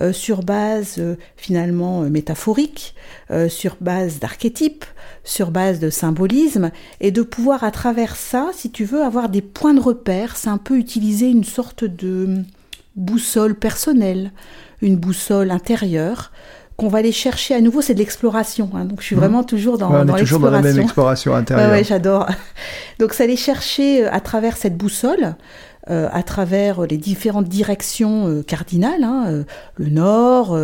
[0.00, 2.94] euh, sur base euh, finalement euh, métaphorique,
[3.48, 4.86] sur base d'archétypes,
[5.22, 9.42] sur base de symbolisme, et de pouvoir à travers ça, si tu veux, avoir des
[9.42, 12.36] points de repère, c'est un peu utiliser une sorte de
[12.96, 14.32] boussole personnelle,
[14.80, 16.32] une boussole intérieure,
[16.76, 18.70] qu'on va aller chercher à nouveau, c'est de l'exploration.
[18.74, 18.84] Hein.
[18.84, 19.18] donc je suis mmh.
[19.18, 21.70] vraiment toujours dans, ouais, on est toujours dans la même exploration intérieure.
[21.70, 22.28] Ouais, ouais j'adore.
[22.98, 25.34] Donc c'est aller chercher à travers cette boussole
[25.90, 29.44] euh, à travers les différentes directions euh, cardinales, hein, euh,
[29.76, 30.58] le nord,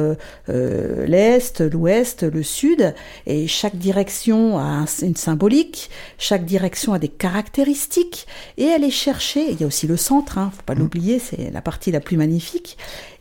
[0.48, 2.94] l'est, l'ouest, le sud,
[3.26, 8.26] et chaque direction a une symbolique, chaque direction a des caractéristiques,
[8.58, 10.78] et aller chercher, il y a aussi le centre, hein, faut pas mm.
[10.78, 12.76] l'oublier, c'est la partie la plus magnifique,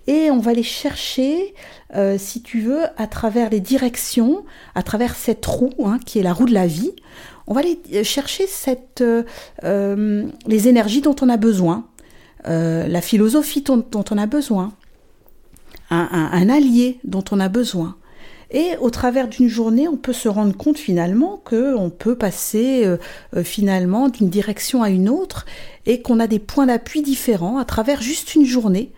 [0.08, 1.54] et on va les chercher,
[2.18, 4.44] si tu veux, à travers les directions,
[4.76, 6.92] à travers cette roue hein, qui est la roue de la vie.
[7.48, 9.02] On va aller chercher cette,
[9.64, 11.86] les énergies dont on a besoin.
[12.48, 14.74] Euh, la philosophie dont, on a besoin,
[15.90, 17.96] un, allié dont on a besoin.
[18.52, 22.98] Et au travers d'une journée, on peut se rendre compte finalement qu'on peut passer euh,
[23.36, 25.46] euh, finalement d'une direction à une autre
[25.86, 28.92] et qu'on a des points d'appui différents à travers juste une journée.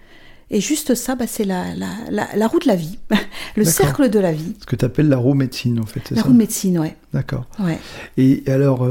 [0.52, 1.66] Et juste ça, bah, c'est la,
[2.10, 3.00] la, roue de la vie,
[3.56, 4.54] le cercle de la vie.
[4.60, 6.22] Ce que tu appelles la roue médecine, en fait, c'est ça?
[6.22, 6.96] La roue médecine, ouais.
[7.14, 7.46] D'accord.
[7.60, 7.80] Ouais.
[8.18, 8.88] Et alors,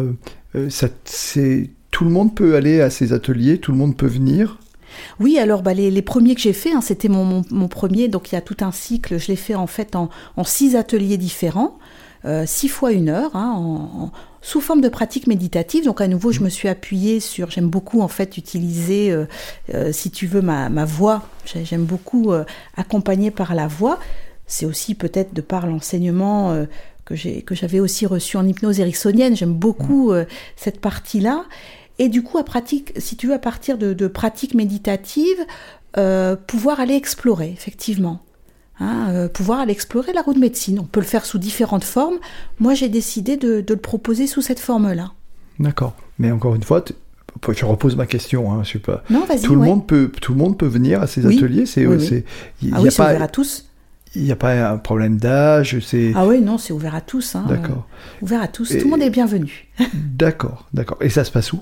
[0.68, 4.58] ça, c'est tout le monde peut aller à ces ateliers, tout le monde peut venir
[5.18, 8.38] oui, alors bah, les, premiers que j'ai faits, hein, c'était mon, premier, donc il y
[8.38, 10.08] a tout un cycle, je l'ai fait en fait en,
[10.44, 11.78] six ateliers différents,
[12.24, 15.84] euh, six fois une heure, hein, sous forme de pratique méditative.
[15.84, 19.24] Donc à nouveau, je me suis appuyée sur, j'aime beaucoup en fait utiliser, euh,
[19.74, 22.32] euh, si tu veux, ma, ma voix, j'aime beaucoup
[22.76, 23.98] accompagner par la voix.
[24.46, 26.66] C'est aussi peut-être de par l'enseignement
[27.04, 30.12] que j'avais aussi reçu en hypnose ericksonienne, j'aime beaucoup
[30.56, 31.44] cette partie-là.
[31.98, 35.44] Et du coup, à pratique, si tu veux, à partir de, pratiques méditatives,
[35.96, 38.20] euh, pouvoir aller explorer, effectivement.
[38.80, 40.80] Hein, euh, pouvoir aller explorer la roue de médecine.
[40.80, 42.18] On peut le faire sous différentes formes.
[42.58, 45.12] Moi, j'ai décidé de, le proposer sous cette forme-là.
[45.60, 45.94] D'accord.
[46.18, 46.84] Mais encore une fois,
[47.48, 48.52] je repose ma question.
[48.52, 49.04] Hein, je sais pas.
[49.10, 49.42] Non, vas-y.
[49.42, 51.66] Tout le monde peut, tout le monde peut venir à ces ateliers.
[51.66, 52.72] C'est, oui, oui.
[52.72, 53.66] ah oui, c'est ouvert à tous.
[54.16, 56.12] Il n'y a pas un problème d'âge, c'est.
[56.14, 57.34] Ah oui, non, c'est ouvert à tous.
[57.34, 57.86] Hein, d'accord.
[58.22, 58.68] ouvert à tous.
[58.68, 59.68] Tout le monde est bienvenu.
[59.94, 60.98] d'accord, d'accord.
[61.00, 61.60] Et ça se passe où?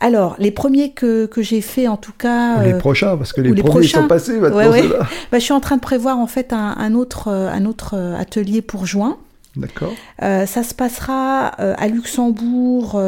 [0.00, 2.62] Alors, les premiers que, que j'ai fait en tout cas.
[2.62, 4.70] les euh, prochains, parce que les, premiers sont passés maintenant.
[4.70, 4.82] Ouais,
[5.30, 7.94] bah, je suis en train de prévoir en fait un, un autre, euh, un autre
[7.94, 9.18] euh, atelier pour juin.
[9.56, 9.92] D'accord.
[10.22, 13.00] Euh, ça se passera à Luxembourg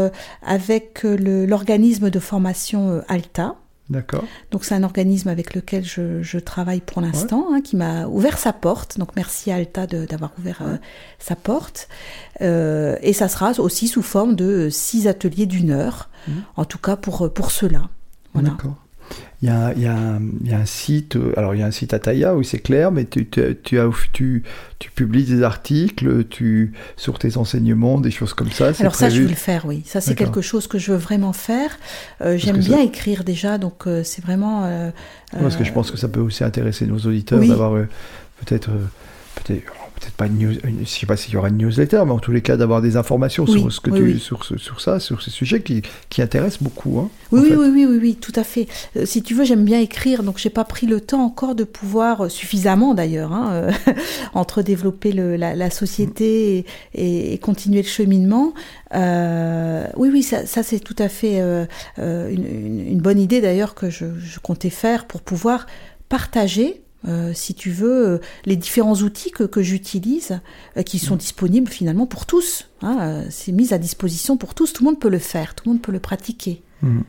[0.45, 3.55] avec l'organisme de formation Alta.
[3.93, 4.25] D'accord.
[4.51, 8.39] Donc c'est un organisme avec lequel je, je travaille pour l'instant, hein, qui m'a ouvert
[8.39, 8.99] sa porte.
[8.99, 10.63] Donc merci à Alta d'avoir ouvert
[11.19, 11.89] sa porte.
[12.41, 16.43] et ça sera aussi sous forme de six ateliers d'une heure Mhm.
[16.57, 17.89] en tout cas pour, pour cela.
[18.35, 18.77] D'accord.
[19.43, 21.65] Il y, a, il, y a, il y, a, un site, euh, alors il y
[21.65, 24.45] a un site à Taïa, oui c'est clair, mais tu, tu, tu, as, tu,
[24.79, 28.71] tu, publies des articles tu, sur tes enseignements, des choses comme ça.
[28.79, 29.83] Alors ça je veux le faire, oui.
[29.85, 31.77] Ça c'est quelque chose que je veux vraiment faire.
[32.21, 34.91] Euh, j'aime bien écrire déjà, donc euh, c'est vraiment...
[35.33, 37.73] Parce que je pense que ça peut aussi intéresser nos auditeurs d'avoir
[38.45, 38.71] peut-être...
[39.35, 42.19] peut-être peut-être pas une news, je sais pas s'il y aura une newsletter, mais en
[42.19, 45.31] tous les cas d'avoir des informations sur ce que tu, Sur, sur ça, sur ces
[45.31, 46.99] sujets qui, qui intéressent beaucoup.
[46.99, 48.67] Hein, oui, oui, oui, oui, oui, tout à fait.
[48.97, 51.65] Euh, si tu veux, j'aime bien écrire, donc j'ai pas pris le temps encore de
[51.65, 53.73] pouvoir euh, suffisamment d'ailleurs hein, euh,
[54.35, 58.55] entre développer le, la, la, société et, et, continuer le cheminement.
[58.93, 61.41] oui, oui, ça, ça c'est tout à fait
[61.99, 62.47] une,
[62.89, 65.67] une, bonne idée d'ailleurs que je, je comptais faire pour pouvoir
[66.09, 70.41] partager euh, si tu veux, euh, les différents outils que, que j'utilise,
[70.77, 72.69] euh, qui sont disponibles finalement pour tous.
[72.81, 75.73] Hein, c'est mis à disposition pour tous, tout le monde peut le faire, tout le
[75.73, 76.63] monde peut le pratiquer.
[76.83, 77.01] Mmh.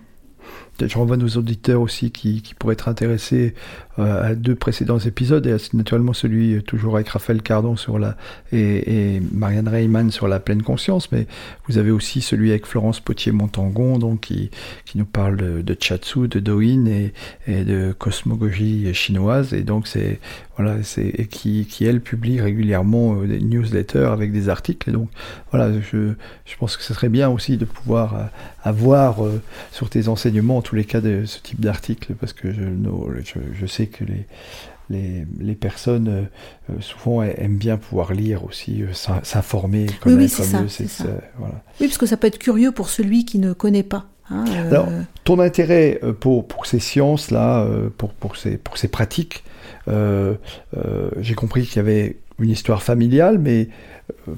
[0.80, 3.54] Je renvoie nos auditeurs aussi qui, qui pourraient être intéressés
[3.98, 8.18] à deux précédents épisodes, et naturellement celui euh, toujours avec Raphaël Cardon sur la,
[8.52, 11.28] et, et Marianne Reimann sur la pleine conscience, mais
[11.68, 14.50] vous avez aussi celui avec Florence Potier-Montangon, donc qui,
[14.86, 17.14] qui nous parle de, Chatsu, de Doin et,
[17.48, 20.20] et de cosmogogie chinoise, et donc c'est
[20.58, 25.10] voilà, c'est qui, qui elle publie régulièrement euh, des newsletters avec des articles, et donc
[25.52, 26.14] voilà, je,
[26.46, 28.30] je pense que ce serait bien aussi de pouvoir
[28.64, 29.18] avoir
[29.72, 32.64] sur tes enseignements en tous les cas de ce type d'articles, parce que je,
[33.54, 34.26] je sais que les,
[34.90, 40.56] les, les, personnes euh, euh, souvent aiment bien pouvoir lire aussi, euh, s'informer, connaître oui,
[40.70, 41.06] oui, ça,
[41.38, 41.64] Voilà.
[41.80, 44.06] Oui, parce que ça peut être curieux pour celui qui ne connaît pas.
[44.30, 44.88] Hein, Alors,
[45.26, 47.68] ton intérêt pour, pour ces sciences-là,
[47.98, 49.44] pour, pour, ces, pour ces pratiques,
[49.88, 53.68] j'ai compris qu'il y avait une histoire familiale, mais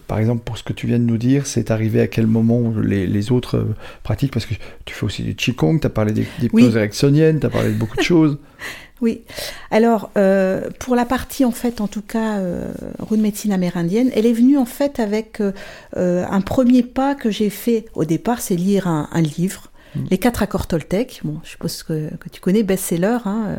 [0.07, 2.73] par exemple, pour ce que tu viens de nous dire, c'est arrivé à quel moment
[2.81, 3.67] les, les autres
[4.01, 4.33] pratiques?
[4.33, 4.55] Parce que
[4.85, 6.71] tu fais aussi du Qigong, tu as parlé des, des oui.
[6.71, 8.39] tu as parlé de beaucoup de choses.
[9.01, 9.21] Oui.
[9.71, 14.09] Alors, euh, pour la partie, en fait, en tout cas, euh, rue de médecine amérindienne,
[14.15, 18.39] elle est venue, en fait, avec euh, un premier pas que j'ai fait au départ,
[18.39, 19.71] c'est lire un, livre.
[19.95, 19.99] Mm.
[20.11, 23.17] Les quatre accords Toltec, bon, je suppose que, que tu connais, best-seller.
[23.25, 23.57] Hein,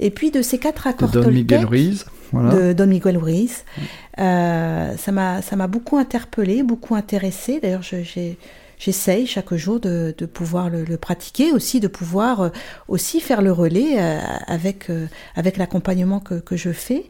[0.00, 2.54] et puis de ces quatre accords de Don Miguel Ruiz, voilà.
[2.54, 3.82] de Don Miguel Ruiz, mm.
[4.16, 7.60] ça m'a ça m'a beaucoup interpellé, beaucoup intéressé.
[7.60, 8.38] D'ailleurs, j'ai
[8.82, 12.48] j'essaye chaque jour de, pouvoir le, pratiquer, aussi de pouvoir euh,
[12.88, 17.06] aussi faire le relais euh, avec, euh, avec l'accompagnement que, je fais.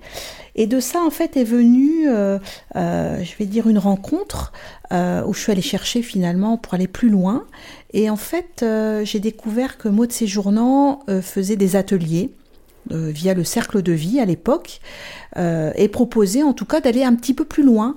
[0.54, 4.52] Et de ça, en fait, est venue, je vais dire, une rencontre
[4.90, 7.44] où je suis allée chercher finalement pour aller plus loin.
[7.92, 8.64] Et en fait,
[9.02, 12.30] j'ai découvert que Maud Séjournant faisait des ateliers.
[12.90, 14.80] via le cercle de vie à l'époque,
[15.36, 17.96] et proposait en tout cas d'aller un petit peu plus loin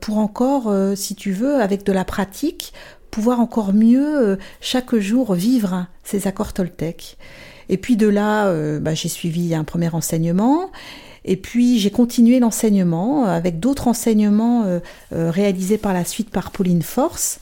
[0.00, 2.72] pour encore, si tu veux, avec de la pratique,
[3.10, 7.16] pouvoir encore mieux euh, chaque jour vivre ces accords Toltec.
[7.68, 10.70] Et puis de là, euh, bah, j'ai suivi un premier enseignement.
[11.24, 14.80] Et puis j'ai continué l'enseignement avec d'autres enseignements euh,
[15.12, 17.40] réalisés par la suite par Pauline Force,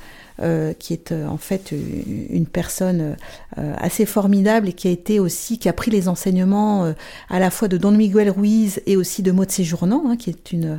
[0.78, 3.16] qui est en fait une personne
[3.56, 6.94] assez formidable et qui a été aussi, qui a pris les enseignements
[7.28, 10.52] à la fois de Don Miguel Ruiz et aussi de Maud Séjournant, hein, qui est
[10.52, 10.78] une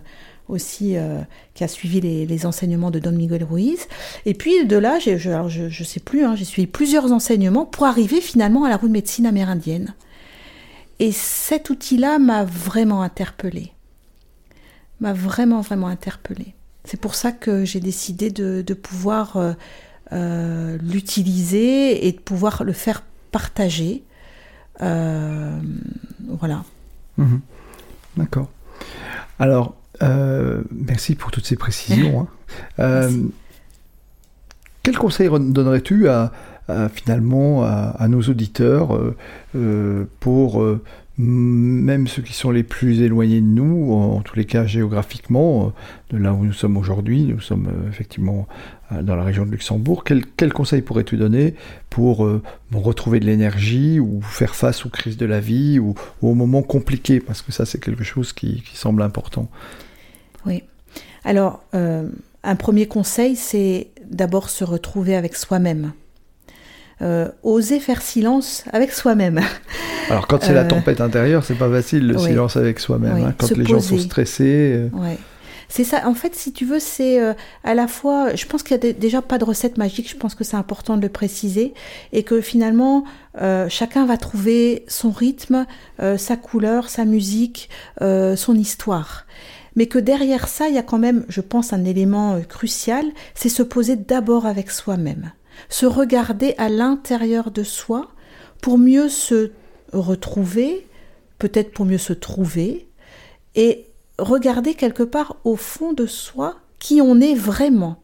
[0.50, 1.20] aussi euh,
[1.54, 3.88] qui a suivi les, enseignements de Don Miguel Ruiz.
[4.26, 8.22] Et puis de là, je ne sais plus, hein, j'ai suivi plusieurs enseignements pour arriver
[8.22, 9.94] finalement à la rue de médecine amérindienne.
[11.00, 13.72] Et cet outil-là m'a vraiment interpellée.
[15.00, 16.54] M'a vraiment, vraiment interpellée.
[16.84, 19.54] C'est pour ça que j'ai décidé de, pouvoir euh,
[20.12, 24.04] euh, l'utiliser et de pouvoir le faire partager.
[24.80, 26.64] voilà.
[27.18, 27.42] Mhm.
[28.18, 28.50] D'accord.
[29.38, 32.22] Alors, euh, merci pour toutes ces précisions.
[32.22, 32.28] Hein.
[32.80, 33.12] Euh,
[34.84, 36.08] quel conseil donnerais-tu
[36.94, 38.98] finalement à, nos auditeurs
[39.56, 40.64] euh, pour
[41.18, 45.74] même ceux qui sont les plus éloignés de nous, en tous les cas géographiquement,
[46.12, 48.48] de là où nous sommes aujourd'hui, nous sommes effectivement
[49.02, 51.56] dans la région de Luxembourg, quel, quel conseil pourrais-tu donner
[51.90, 52.26] pour
[52.74, 57.20] retrouver de l'énergie ou faire face aux crises de la vie ou, aux moments compliqués?
[57.20, 59.50] Parce que ça, c'est quelque chose qui semble important.
[60.46, 60.64] Oui.
[61.24, 62.08] Alors, euh,
[62.44, 65.94] un premier conseil, c'est d'abord se retrouver avec soi-même.
[67.02, 69.40] Euh, oser faire silence avec soi-même.
[70.10, 73.24] Alors quand c'est la euh, tempête intérieure, c'est pas facile le silence avec soi-même.
[73.24, 73.34] Hein.
[73.38, 74.90] quand les gens sont stressés.
[74.94, 75.12] Oui.
[75.72, 76.08] C'est ça.
[76.08, 77.20] En fait, si tu veux, c'est
[77.64, 78.34] à la fois.
[78.34, 80.10] Je pense qu'il y a déjà pas de recette magique.
[80.10, 81.76] Je pense que c'est important de le préciser
[82.12, 83.04] et que finalement,
[83.70, 85.68] chacun va trouver son rythme,
[86.18, 87.70] sa couleur, sa musique,
[88.02, 89.28] son histoire
[89.76, 93.06] mais que derrière ça, il y a quand même, je pense, un élément euh, crucial,
[93.36, 95.32] c'est se poser d'abord avec soi-même,
[95.70, 98.10] se regarder à l'intérieur de soi
[98.62, 99.52] pour mieux se
[99.94, 100.88] retrouver,
[101.38, 102.88] peut-être pour mieux se trouver,
[103.56, 107.98] et regarder quelque part au fond de soi qui on est vraiment.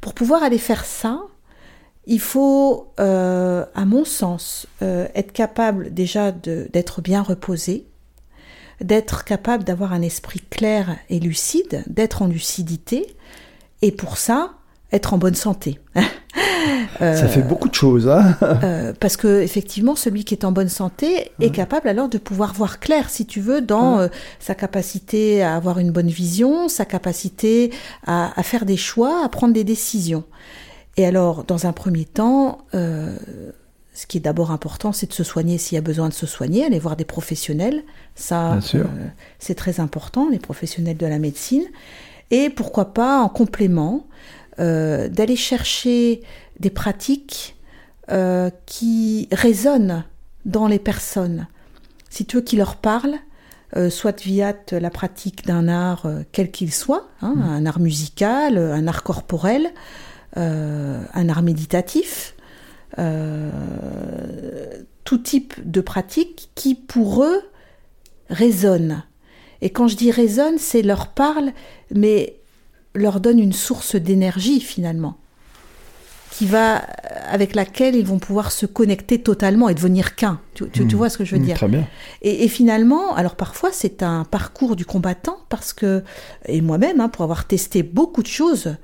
[0.00, 1.22] Pour pouvoir aller faire ça,
[2.06, 7.86] il faut, euh, à mon sens, euh, être capable déjà d'être bien reposé,
[8.80, 13.16] d'être capable d'avoir un esprit clair et lucide, d'être en lucidité,
[13.82, 14.54] et pour ça,
[14.92, 15.80] être en bonne santé.
[16.98, 20.68] ça fait beaucoup de choses, hein euh, Parce que effectivement, celui qui est en bonne
[20.68, 24.08] santé est capable alors de pouvoir voir clair, si tu veux, dans euh,
[24.38, 27.72] sa capacité à avoir une bonne vision, sa capacité
[28.06, 30.24] à, faire des choix, à prendre des décisions.
[30.96, 33.16] Et alors, dans un premier temps, euh,
[33.96, 36.26] ce qui est d'abord important, c'est de se soigner s'il y a besoin de se
[36.26, 37.82] soigner, aller voir des professionnels.
[38.14, 38.84] Ça, euh,
[39.38, 41.64] c'est très important, les professionnels de la médecine.
[42.30, 44.06] Et pourquoi pas, en complément,
[44.58, 46.20] euh, d'aller chercher
[46.60, 47.56] des pratiques
[48.10, 50.04] euh, qui résonnent
[50.44, 51.46] dans les personnes.
[52.10, 53.16] Si tu veux qu'ils leur parlent,
[53.90, 57.42] soit via la pratique d'un art quel qu'il soit, hein, mm.
[57.42, 59.70] un art musical, un art corporel,
[60.34, 62.35] un art méditatif,
[65.04, 67.40] tout type de pratique qui pour eux
[68.28, 69.04] résonne.
[69.62, 71.52] Et quand je dis résonne, c'est leur parle,
[71.94, 72.36] mais
[72.94, 75.16] leur donne une source d'énergie finalement,
[76.30, 76.76] qui va
[77.28, 80.40] avec laquelle ils vont pouvoir se connecter totalement et devenir qu'un.
[80.54, 80.88] Tu, mmh.
[80.94, 81.86] vois ce que je veux mmh, dire Très bien.
[82.22, 86.02] Et, et, finalement, alors parfois c'est un parcours du combattant parce que
[86.46, 88.76] et moi-même, hein, pour avoir testé beaucoup de choses,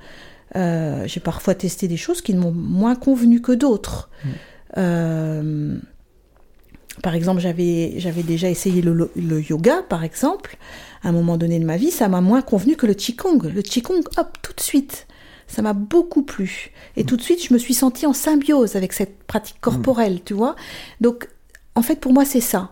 [0.55, 4.09] j'ai parfois testé des choses qui m'ont moins convenu que d'autres.
[4.75, 5.79] Mm.
[7.01, 10.57] par exemple, j'avais, j'avais déjà essayé le, le, yoga, par exemple.
[11.03, 13.39] À un moment donné de ma vie, ça m'a moins convenu que le qigong.
[13.43, 15.07] Le qigong, hop, tout de suite.
[15.47, 16.71] Ça m'a beaucoup plu.
[16.95, 20.33] Et tout de suite, je me suis sentie en symbiose avec cette pratique corporelle, tu
[20.33, 20.55] vois.
[21.01, 21.27] Donc,
[21.75, 22.71] en fait, pour moi, c'est ça.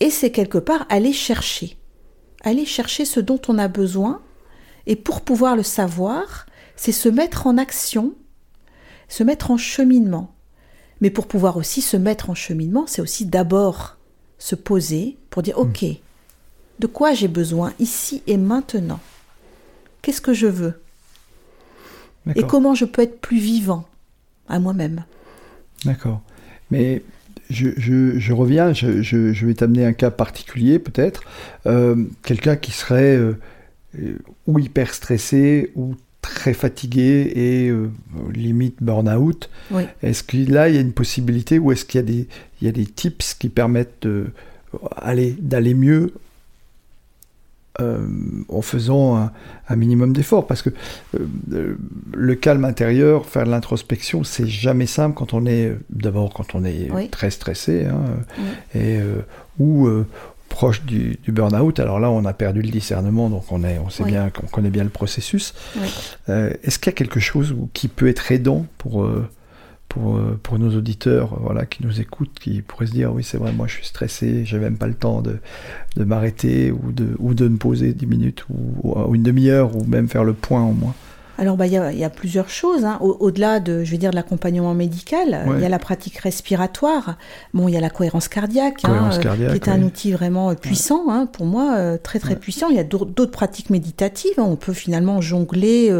[0.00, 1.76] Et c'est quelque part aller chercher.
[2.42, 4.22] Aller chercher ce dont on a besoin.
[4.86, 6.46] Et pour pouvoir le savoir,
[6.78, 8.14] c'est se mettre en action,
[9.08, 10.32] se mettre en cheminement.
[11.00, 13.98] Mais pour pouvoir aussi se mettre en cheminement, c'est aussi d'abord
[14.38, 15.84] se poser pour dire, OK,
[16.78, 19.00] de quoi j'ai besoin ici et maintenant?
[20.02, 20.80] Qu'est-ce que je veux?
[22.36, 23.88] Et comment je peux être plus vivant
[24.48, 25.04] à moi-même?
[25.84, 26.20] D'accord.
[26.70, 27.02] Mais
[27.50, 31.22] je, reviens, je, vais t'amener un cas particulier peut-être.
[31.66, 33.36] Euh, quelqu'un qui serait euh,
[34.46, 35.96] ou hyper stressé ou
[36.34, 37.90] très fatigué et euh,
[38.32, 39.50] limite burn-out.
[40.02, 42.26] Est-ce que là, il y a une possibilité ou est-ce qu'il y, a des,
[42.60, 44.06] il y a des tips qui permettent
[45.40, 46.12] d'aller mieux
[47.80, 48.06] euh,
[48.48, 49.30] en faisant
[49.68, 50.46] un, minimum d'efforts?
[50.46, 50.70] Parce que
[51.18, 51.76] euh,
[52.12, 56.64] le calme intérieur, faire de l'introspection, c'est jamais simple quand on est, d'abord quand on
[56.64, 58.02] est très stressé, hein,
[58.74, 59.22] et, euh,
[59.58, 59.88] ou
[60.48, 61.78] proche du, burn-out.
[61.80, 64.70] Alors là, on a perdu le discernement, donc on, est, on sait bien qu'on connaît
[64.70, 65.54] bien le processus.
[66.28, 69.06] Est-ce qu'il y a quelque chose qui peut être aidant pour
[69.88, 73.24] pour, euh, pour nos auditeurs euh, voilà, qui nous écoutent, qui pourraient se dire oui
[73.24, 75.38] c'est vrai, moi je suis stressé, j'ai même pas le temps de,
[75.96, 79.84] de m'arrêter ou de, ou de me poser 10 minutes ou, ou une demi-heure ou
[79.84, 80.94] même faire le point au moins?
[81.38, 82.84] Alors, bah, il y, a, y, a, plusieurs choses.
[82.84, 82.98] Hein.
[83.00, 87.16] Au-delà de, je vais dire, de l'accompagnement médical, il y a la pratique respiratoire.
[87.54, 90.54] Bon, il y a la cohérence cardiaque, hein, euh, qui est un outil vraiment euh,
[90.54, 92.68] puissant, hein, pour moi, euh, très très puissant.
[92.70, 94.32] Il y a d'autres pratiques méditatives.
[94.38, 95.92] On peut finalement jongler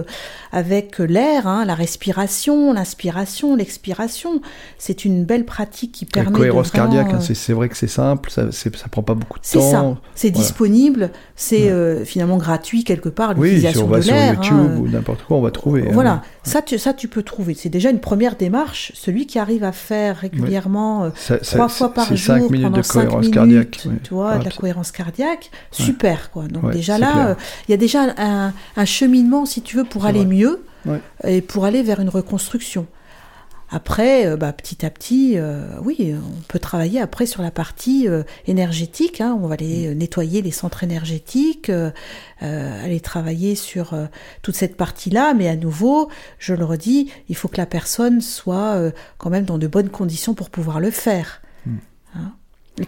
[0.51, 4.43] avec l'air, la respiration, l'inspiration, l'expiration.
[4.77, 6.31] C'est une belle pratique qui permet.
[6.33, 9.61] La cohérence cardiaque, c'est vrai que c'est simple, ça, ça prend pas beaucoup de temps.
[9.61, 9.97] C'est ça.
[10.17, 11.73] C'est disponible, c'est
[12.05, 13.35] finalement gratuit quelque part.
[13.37, 15.83] Oui, si on va sur YouTube ou n'importe on va trouver.
[15.89, 15.93] Hein.
[15.93, 17.55] Voilà, ça, tu, ça tu peux trouver.
[17.55, 18.93] C'est déjà une première démarche.
[18.95, 23.35] Celui qui arrive à faire régulièrement euh, trois fois par jour pendant de cinq minutes,
[23.35, 26.49] cardiaque, tu vois, de la cohérence cardiaque, super quoi.
[26.49, 27.35] Donc déjà là, euh,
[27.69, 28.53] il y a déjà un,
[28.85, 30.65] cheminement, si tu veux, pour aller mieux
[31.25, 32.87] et pour aller vers une reconstruction.
[33.71, 38.09] Après, euh, bah, petit à petit, euh, oui, on peut travailler après sur la partie
[38.09, 39.21] euh, énergétique.
[39.21, 39.39] Hein.
[39.43, 39.99] on va aller mm.
[39.99, 41.71] nettoyer les centres énergétiques,
[42.41, 43.95] aller travailler sur
[44.43, 45.35] toute cette partie-là.
[45.35, 46.09] Mais à nouveau,
[46.39, 50.35] je le redis, il faut que la personne soit quand même dans de bonnes conditions
[50.35, 51.43] pour pouvoir le faire.
[51.67, 51.77] Mm.
[52.17, 52.33] Hein.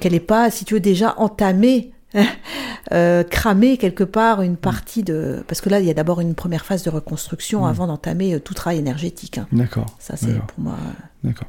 [0.01, 1.93] Qu'elle n'ait pas, si tu veux, déjà entamé
[2.92, 5.44] euh, cramer quelque part une partie de...
[5.46, 7.68] Parce que là, il y a d'abord une première phase de reconstruction mm.
[7.68, 9.38] avant d'entamer euh, tout travail énergétique.
[9.38, 9.46] Hein.
[9.52, 9.96] D'accord.
[9.98, 10.76] Ça, c'est pour moi...
[11.22, 11.48] D'accord.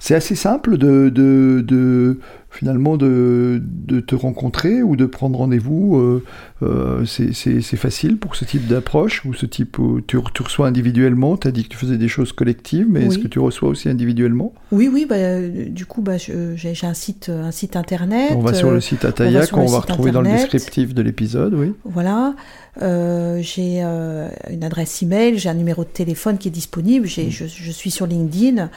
[0.00, 2.18] C'est assez simple de, de, de
[2.52, 5.96] finalement de, de, te rencontrer ou de prendre rendez-vous.
[5.96, 6.24] Euh,
[6.62, 11.36] euh c'est facile pour ce type d'approche ou ce type où tu, tu reçois individuellement?
[11.36, 13.88] Tu as dit que tu faisais des choses collectives, mais est-ce que tu reçois aussi
[13.88, 14.52] individuellement?
[14.70, 15.06] Oui, oui.
[15.08, 18.32] Bah, du coup, bah, j'ai un site, un site internet.
[18.36, 21.72] On va sur le site Ataya qu'on va retrouver dans le descriptif de l'épisode, oui.
[21.84, 22.34] Voilà.
[22.80, 27.06] Euh, j'ai euh, une adresse email, j'ai un numéro de téléphone qui est disponible.
[27.06, 27.28] Mm.
[27.30, 28.70] Je, je, suis sur LinkedIn.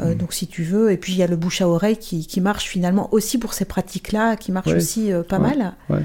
[0.00, 0.18] Euh, mm.
[0.18, 2.40] Donc si tu veux, et puis il y a le bouche à oreille qui, qui
[2.40, 5.74] marche finalement aussi pour ces pratiques-là, qui marche aussi euh, pas mal.
[5.88, 6.02] Ouais.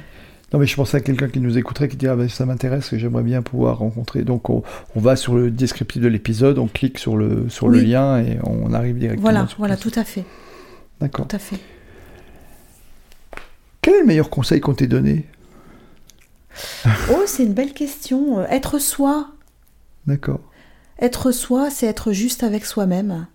[0.53, 2.89] Non mais je pensais à quelqu'un qui nous écouterait, qui dirait ah, ben, ça m'intéresse,
[2.89, 4.23] que j'aimerais bien pouvoir rencontrer.
[4.23, 4.63] Donc on,
[4.95, 8.37] on, va sur le descriptif de l'épisode, on clique sur le, sur le lien et
[8.43, 9.31] on arrive directement.
[9.31, 10.25] Voilà, voilà, tout à fait.
[10.99, 11.27] D'accord.
[11.27, 11.59] Tout à fait.
[13.81, 15.25] Quel est le meilleur conseil qu'on t'ait donné?
[17.11, 18.39] Oh, c'est une belle question.
[18.39, 19.31] Euh, être soi.
[20.05, 20.41] D'accord.
[20.99, 23.25] Être soi, c'est être juste avec soi-même.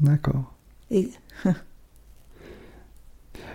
[0.00, 0.52] D'accord.
[0.90, 1.10] Et...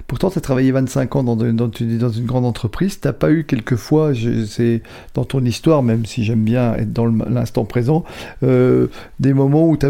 [0.10, 3.00] Pourtant, tu as travaillé 25 ans dans, dans, dans une grande entreprise.
[3.00, 4.12] Tu n'as pas eu quelquefois,
[4.48, 4.82] c'est
[5.14, 8.04] dans ton histoire, même si j'aime bien être dans l'instant présent,
[8.42, 8.88] euh,
[9.20, 9.90] des moments où tu as,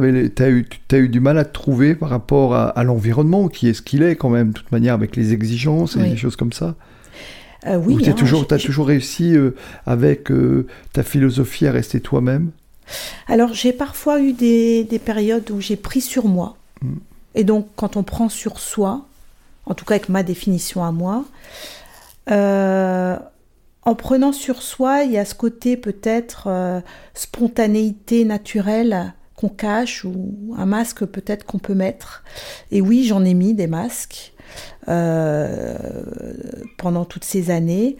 [0.49, 3.81] eu, as eu du mal à te trouver par rapport à, l'environnement, qui est ce
[3.81, 6.75] qu'il est quand même, de toute manière, avec les exigences et des choses comme ça
[7.67, 7.97] euh, oui.
[8.01, 9.51] tu as, toujours, as toujours réussi euh,
[9.85, 10.29] avec
[10.91, 12.51] ta philosophie à rester toi-même?
[13.27, 16.57] Alors j'ai parfois eu des, périodes où j'ai pris sur moi.
[16.81, 16.93] Mm.
[17.35, 19.05] Et donc quand on prend sur soi,
[19.65, 21.25] en tout cas avec ma définition à moi,
[22.31, 23.17] euh,
[23.83, 26.81] en prenant sur soi, il y a ce côté peut-être euh,
[27.13, 32.23] spontanéité naturelle qu'on cache ou un masque peut-être qu'on peut mettre.
[32.71, 34.33] Et oui, j'en ai mis des masques.
[34.87, 35.77] Euh,
[36.77, 37.97] pendant toutes ces années.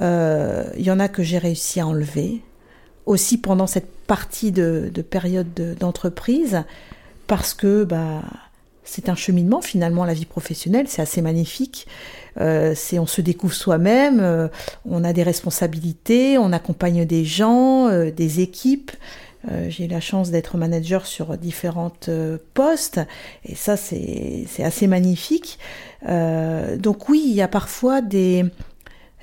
[0.00, 2.42] Il y en a que j'ai réussi à enlever.
[3.06, 6.64] Aussi pendant cette partie de, de période d'entreprise
[7.28, 8.20] parce que bah,
[8.84, 11.86] c'est un cheminement finalement la vie professionnelle, c'est assez magnifique.
[12.38, 14.48] Euh, c'est on se découvre soi-même, euh,
[14.84, 18.90] on a des responsabilités, on accompagne des gens, euh, des équipes.
[19.70, 22.10] J'ai eu la chance d'être manager sur différentes
[22.52, 23.00] postes
[23.44, 25.58] et ça c'est assez magnifique.
[26.06, 28.44] donc oui, il y a parfois des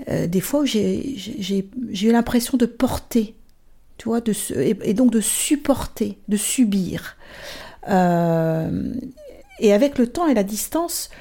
[0.07, 1.69] des fois où j'ai
[2.01, 3.35] eu l'impression de porter,
[3.99, 7.17] tu vois, de, et, donc de supporter, de subir.
[7.87, 7.91] et
[9.73, 11.11] avec le temps et la distance,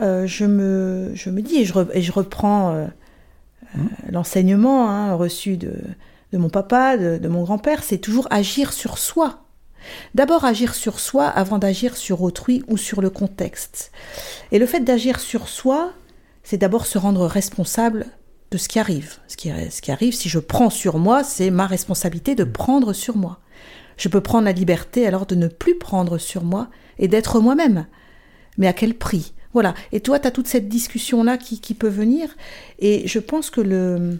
[0.00, 3.88] euh, je, me, je me dis, et je, et je reprends euh, euh, mmh.
[4.12, 5.72] l'enseignement hein, reçu de,
[6.32, 9.42] de, mon papa, de, de mon grand-père, c'est toujours agir sur soi.
[10.14, 13.92] D'abord agir sur soi avant d'agir sur autrui ou sur le contexte.
[14.52, 15.92] Et le fait d'agir sur soi,
[16.42, 18.06] c'est d'abord se rendre responsable
[18.50, 19.16] de ce qui arrive.
[19.28, 22.92] Ce qui, ce qui arrive, si je prends sur moi, c'est ma responsabilité de prendre
[22.92, 23.40] sur moi.
[23.96, 26.68] Je peux prendre la liberté alors de ne plus prendre sur moi
[26.98, 27.86] et d'être moi-même.
[28.58, 29.32] Mais à quel prix?
[29.52, 29.74] Voilà.
[29.92, 32.28] Et toi, tu as toute cette discussion-là qui, peut venir.
[32.78, 34.18] Et je pense que le,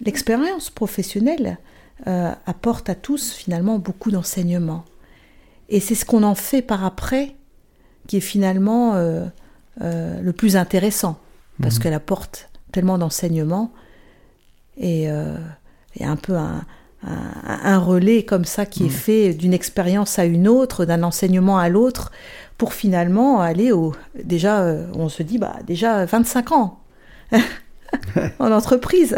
[0.00, 1.58] l'expérience professionnelle
[2.06, 4.84] euh, apporte à tous finalement beaucoup d'enseignements.
[5.68, 7.36] Et c'est ce qu'on en fait par après
[8.06, 9.26] qui est finalement euh,
[9.82, 11.20] euh, le plus intéressant,
[11.62, 11.82] parce mhm.
[11.82, 13.72] qu'elle apporte tellement d'enseignements
[14.76, 16.64] et, et, un peu un,
[17.02, 18.92] un, relais comme ça qui est mhm.
[18.92, 22.12] fait d'une expérience à une autre, d'un enseignement à l'autre,
[22.58, 23.94] pour finalement aller au.
[24.22, 26.80] Déjà, euh, on se dit, bah, déjà 25 ans
[28.38, 29.16] en entreprise.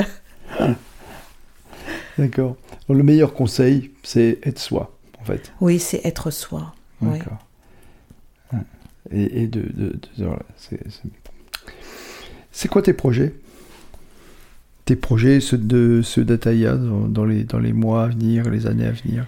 [2.19, 2.57] D'accord.
[2.89, 5.53] Le meilleur conseil, c'est être soi, en fait.
[5.61, 6.75] Oui, c'est être soi.
[7.01, 7.39] D'accord.
[9.11, 9.99] Et, de.
[10.57, 10.79] c'est
[12.69, 13.35] quoi tes projets?
[14.85, 18.87] Tes projets, ceux de ceux d'Ataya dans les, dans les mois à venir, les années
[18.87, 19.27] à venir?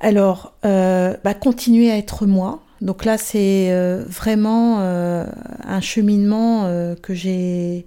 [0.00, 2.60] Alors, euh, bah, continuer à être moi.
[2.80, 5.26] Donc là, c'est euh, vraiment euh,
[5.64, 6.64] un cheminement
[7.02, 7.86] que j'ai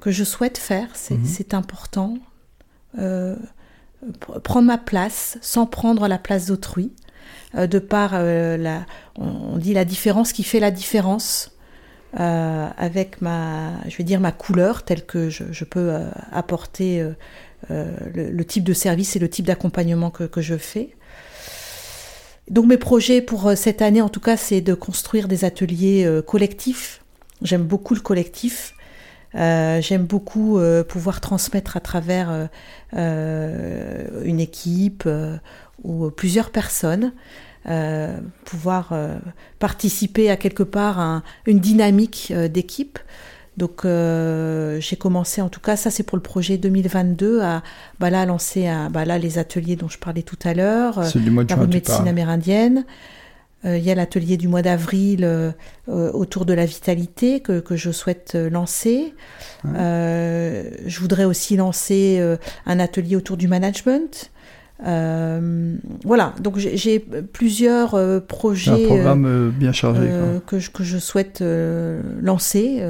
[0.00, 0.88] que je souhaite faire.
[0.94, 1.58] C'est mhm.
[1.58, 2.14] important.
[4.44, 6.92] prendre ma place sans prendre la place d'autrui.
[7.56, 11.50] de par la, on, dit la différence qui fait la différence.
[12.12, 15.92] Avec ma, je vais dire ma couleur telle que je, peux
[16.32, 17.04] apporter
[17.68, 20.90] le, type de service et le type d'accompagnement que, je fais.
[22.50, 26.04] Donc mes projets pour euh, cette année, en tout cas, c'est de construire des ateliers
[26.04, 27.00] euh, collectifs.
[27.42, 28.74] J'aime beaucoup le collectif.
[29.36, 32.48] Euh, j'aime beaucoup pouvoir transmettre à travers
[32.92, 35.08] une équipe
[35.84, 37.12] ou plusieurs personnes,
[38.44, 38.92] pouvoir
[39.58, 42.98] participer à quelque part à une dynamique d'équipe.
[43.60, 47.62] Donc euh, j'ai commencé, en tout cas, ça c'est pour le projet 2022, à
[47.98, 51.56] bah là, lancer bah là, les ateliers dont je parlais tout à l'heure, euh, la
[51.66, 52.84] médecine amérindienne.
[53.66, 55.28] Euh, il y a l'atelier du mois d'avril
[55.86, 59.14] autour de la vitalité que, que je souhaite lancer.
[59.64, 64.30] je voudrais aussi lancer un atelier autour du management.
[64.82, 68.84] Voilà, donc j'ai plusieurs projets.
[68.84, 70.08] Un programme bien chargé.
[70.46, 71.42] Que, je, que je souhaite
[72.20, 72.82] lancer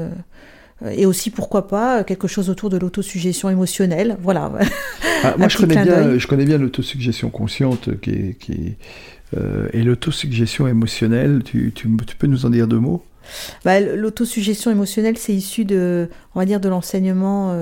[0.89, 4.17] et aussi pourquoi pas quelque chose autour de l'autosuggestion émotionnelle.
[4.21, 4.51] Voilà.
[5.23, 8.75] Ah, moi, je connais, bien, je connais bien l'autosuggestion consciente qui qui
[9.37, 11.41] euh, et l'autosuggestion émotionnelle.
[11.43, 11.87] Tu, tu,
[12.17, 13.03] peux nous en dire deux mots?
[13.63, 17.53] Bah, L'autosuggestion émotionnelle, c'est issu de, on va dire, de l'enseignement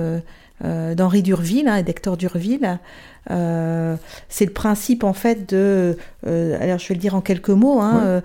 [0.64, 2.78] euh, euh, d'Henri Durville hein, et d'Hector Durville.
[3.26, 8.22] c'est le principe en fait de, alors je vais le dire en quelques mots, hein,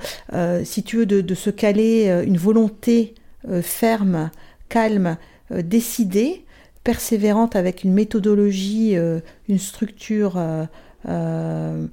[0.63, 3.15] si tu veux, de, de se caler une volonté
[3.61, 4.29] ferme
[4.69, 5.17] calme,
[5.51, 6.43] euh, décidée,
[6.83, 9.19] persévérante avec une méthodologie, euh,
[9.49, 10.37] une structure
[11.07, 11.87] euh,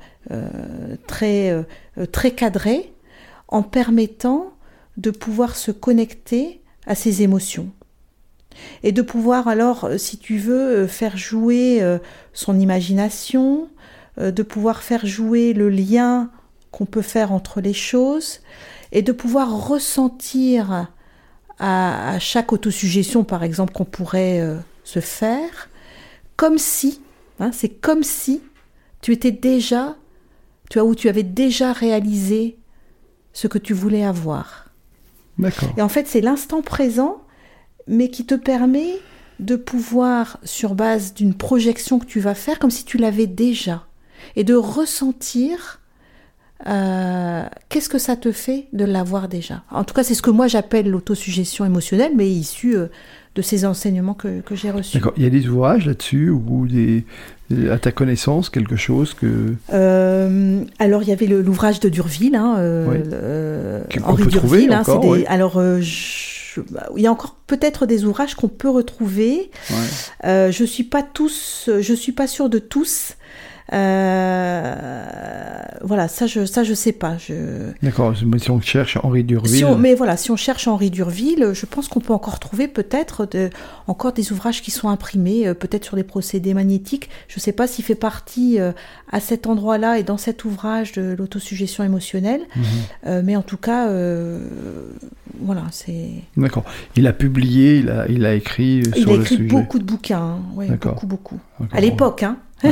[1.07, 1.65] très,
[2.11, 2.93] très cadrée,
[3.49, 4.53] en permettant
[4.97, 7.71] de pouvoir se connecter à ses émotions.
[8.83, 11.83] Et de pouvoir alors, si tu veux, faire jouer
[12.33, 13.69] son imagination,
[14.19, 16.31] de pouvoir faire jouer le lien
[16.71, 18.41] qu'on peut faire entre les choses,
[18.93, 20.89] et de pouvoir ressentir
[21.59, 25.71] à, chaque autosuggestion, par exemple, qu'on pourrait euh, se faire,
[26.37, 27.01] comme si,
[27.39, 28.43] hein, c'est comme si
[29.01, 29.97] tu étais déjà,
[30.71, 32.59] tu as, ou tu avais déjà réalisé
[33.33, 34.71] ce que tu voulais avoir.
[35.39, 35.69] D'accord.
[35.77, 37.23] Et en fait, c'est l'instant présent,
[37.87, 38.95] mais qui te permet
[39.41, 43.87] de pouvoir, sur base d'une projection que tu vas faire, comme si tu l'avais déjà,
[44.37, 45.81] et de ressentir
[47.69, 50.47] qu'est-ce que ça te fait de l'avoir déjà En tout cas, c'est ce que moi
[50.47, 52.77] j'appelle l'autosuggestion émotionnelle, mais issue
[53.35, 54.99] de ces enseignements que, que j'ai reçus.
[54.99, 55.15] D'accord.
[55.17, 57.05] Il y a des ouvrages là-dessus ou des,
[57.71, 62.57] à ta connaissance quelque chose que euh, alors il y avait l'ouvrage de Durville hein,
[62.59, 62.97] euh, oui.
[63.13, 64.83] euh, Henri Durville hein,
[65.27, 65.81] alors euh,
[66.55, 69.77] je, bah, il y a encore peut-être des ouvrages qu'on peut retrouver ouais.
[70.25, 73.17] Euh, je suis pas tous je suis pas sûre de tous
[75.85, 77.17] voilà, ça je ça je sais pas.
[77.19, 77.71] Je...
[77.83, 79.51] D'accord, mais si on cherche Henri Durville.
[79.57, 82.69] Si on, mais voilà, si on cherche Henri Durville, je pense qu'on peut encore trouver
[82.69, 83.51] peut-être de,
[83.87, 87.09] encore des ouvrages qui sont imprimés, euh, peut-être sur des procédés magnétiques.
[87.29, 88.73] Je sais pas s'il fait partie euh,
[89.11, 92.63] à cet endroit-là et dans cet ouvrage de l'autosuggestion émotionnelle, Mhm.
[93.07, 94.41] euh, mais en tout cas, euh,
[95.41, 96.11] voilà, c'est.
[96.37, 96.65] D'accord.
[96.97, 99.49] Il a publié, il a, il a écrit Il sur a le écrit sujet.
[99.49, 100.93] beaucoup de bouquins, hein, D'accord.
[100.95, 101.41] beaucoup, beaucoup.
[101.73, 102.37] À l'époque, hein.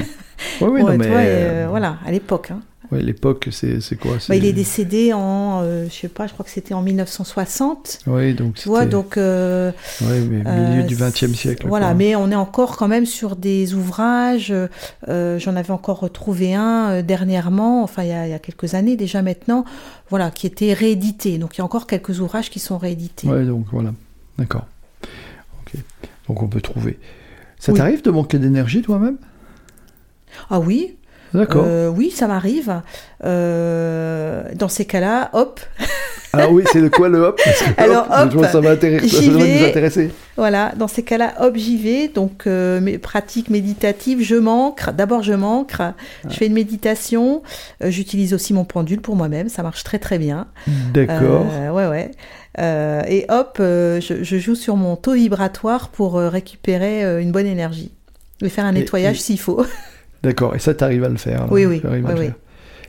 [0.60, 2.50] Oui, oui, non, mais euh, euh, voilà, à l'époque.
[2.50, 2.60] Hein.
[2.90, 4.16] ouais, l'époque, c'est quoi?
[4.28, 8.00] Bah, il est décédé en, euh, je sais pas, je crois que c'était en 1960.
[8.06, 9.70] Oui, donc Tu vois, donc euh,
[10.02, 11.66] ouais, mais milieu euh, du XXe siècle.
[11.68, 11.86] voilà.
[11.86, 11.94] quoi.
[11.94, 14.52] Mais on est encore quand même sur des ouvrages.
[15.08, 18.96] J'en avais encore retrouvé un dernièrement, enfin il y, a, il y a quelques années
[18.96, 19.64] déjà maintenant,
[20.08, 21.38] voilà, qui était réédité.
[21.38, 23.28] Donc il y a encore quelques ouvrages qui sont réédités.
[23.28, 23.92] Ouais, donc voilà.
[24.38, 24.66] D'accord.
[25.66, 25.80] Ok.
[26.28, 26.98] Donc on peut trouver.
[27.58, 27.78] Ça Oui.
[27.78, 29.16] t'arrive de manquer d'énergie toi-même?
[30.50, 30.96] Ah oui,
[31.34, 31.64] D'accord.
[31.66, 32.80] euh, oui, ça m'arrive.
[33.24, 35.60] Euh, dans ces cas-là, hop,
[36.32, 37.40] Ah oui, c'est de quoi le hop?
[37.44, 39.68] Parce que Alors, hop, je ça va intéresser, ça j'y va nous vais.
[39.68, 40.10] intéresser.
[40.36, 42.08] Voilà, dans ces cas-là, hop, j'y vais.
[42.08, 44.92] Donc, euh, mes pratiques méditatives, je m'ancre.
[44.92, 45.82] D'abord, je m'ancre.
[46.28, 47.42] Je fais une méditation.
[47.82, 49.48] Euh, J'utilise aussi mon pendule pour moi-même.
[49.48, 50.46] Ça marche très, très bien.
[50.94, 51.46] D'accord.
[51.74, 52.10] Ouais, ouais.
[53.08, 57.90] Et hop, je, je joue sur mon taux vibratoire pour récupérer une bonne énergie.
[58.42, 59.64] Et faire un Et- nettoyage et- s'il faut.
[60.22, 60.54] D'accord.
[60.54, 61.40] Et ça, t'arrives à le faire.
[61.40, 62.30] là Oui, oui, Tu arrives oui.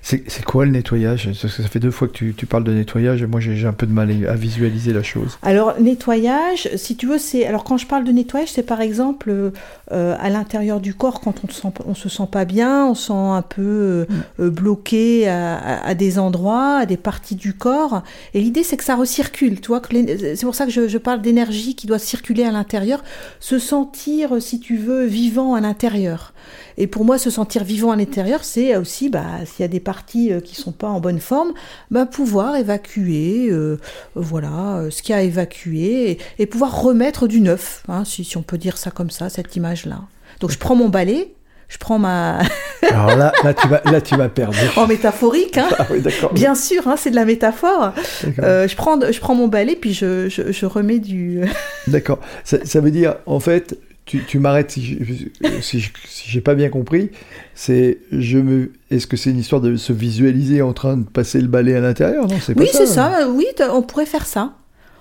[0.03, 1.25] C'est quoi le nettoyage?
[1.25, 3.67] Parce que ça fait deux fois que tu, tu parles de nettoyage et moi j'ai
[3.67, 5.37] un peu de mal à visualiser la chose.
[5.43, 9.29] Alors nettoyage, si tu veux, c'est alors quand je parle de nettoyage, c'est par exemple
[9.29, 9.51] euh,
[9.91, 13.13] euh, à l'intérieur du corps quand on ne on se sent pas bien, on sent
[13.13, 14.05] un peu euh,
[14.39, 18.01] euh, bloqué à, à- à des endroits, à des parties du corps.
[18.33, 19.81] Et l'idée c'est que ça recircule, tu vois.
[19.91, 23.03] C'est pour ça que je, je parle d'énergie qui doit circuler à l'intérieur,
[23.39, 26.33] se sentir, si tu veux, vivant à l'intérieur.
[26.77, 29.79] Et pour moi, se sentir vivant à l'intérieur, c'est aussi, bah, s'il y a des
[29.79, 31.53] parties euh, qui sont pas en bonne forme,
[31.89, 33.77] bah, pouvoir évacuer, euh,
[34.15, 38.03] voilà, euh, ce qu'il y a à évacuer, et, et pouvoir remettre du neuf, hein,
[38.05, 40.01] si, si on peut dire ça comme ça, cette image-là.
[40.39, 41.33] Donc je prends mon balai,
[41.69, 42.39] je prends ma...
[42.89, 44.55] Alors là, là tu vas, là tu vas perdre.
[44.75, 46.01] en métaphorique, hein, Ah oui,
[46.33, 47.93] bien sûr, hein, c'est de la métaphore.
[48.39, 51.41] Euh, je, prends, je prends mon balai, puis je, je, je remets du...
[51.87, 52.19] D'accord.
[52.43, 53.77] Ça, ça veut dire, en fait,
[54.11, 57.11] tu, tu m'arrêtes si je- si je- si j'ai pas bien compris.
[57.55, 61.39] C'est, je me, est-ce que c'est une histoire de se visualiser en train de passer
[61.39, 62.27] le balai à l'intérieur?
[62.27, 62.79] Non, c'est pas Oui, ça.
[62.79, 64.53] c'est ça, euh, oui, on pourrait faire ça.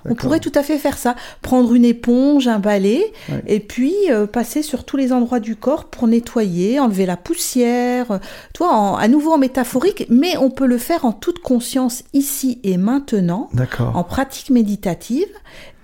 [0.08, 1.14] On pourrait tout à fait faire ça.
[1.42, 3.42] Prendre une éponge, un balai, Ouais.
[3.46, 8.10] et puis euh, passer sur tous les endroits du corps pour nettoyer, enlever la poussière.
[8.12, 8.18] euh,
[8.54, 12.60] Toi, en- à nouveau en métaphorique, mais on peut le faire en toute conscience ici
[12.64, 13.50] et maintenant,
[13.94, 15.26] en pratique méditative,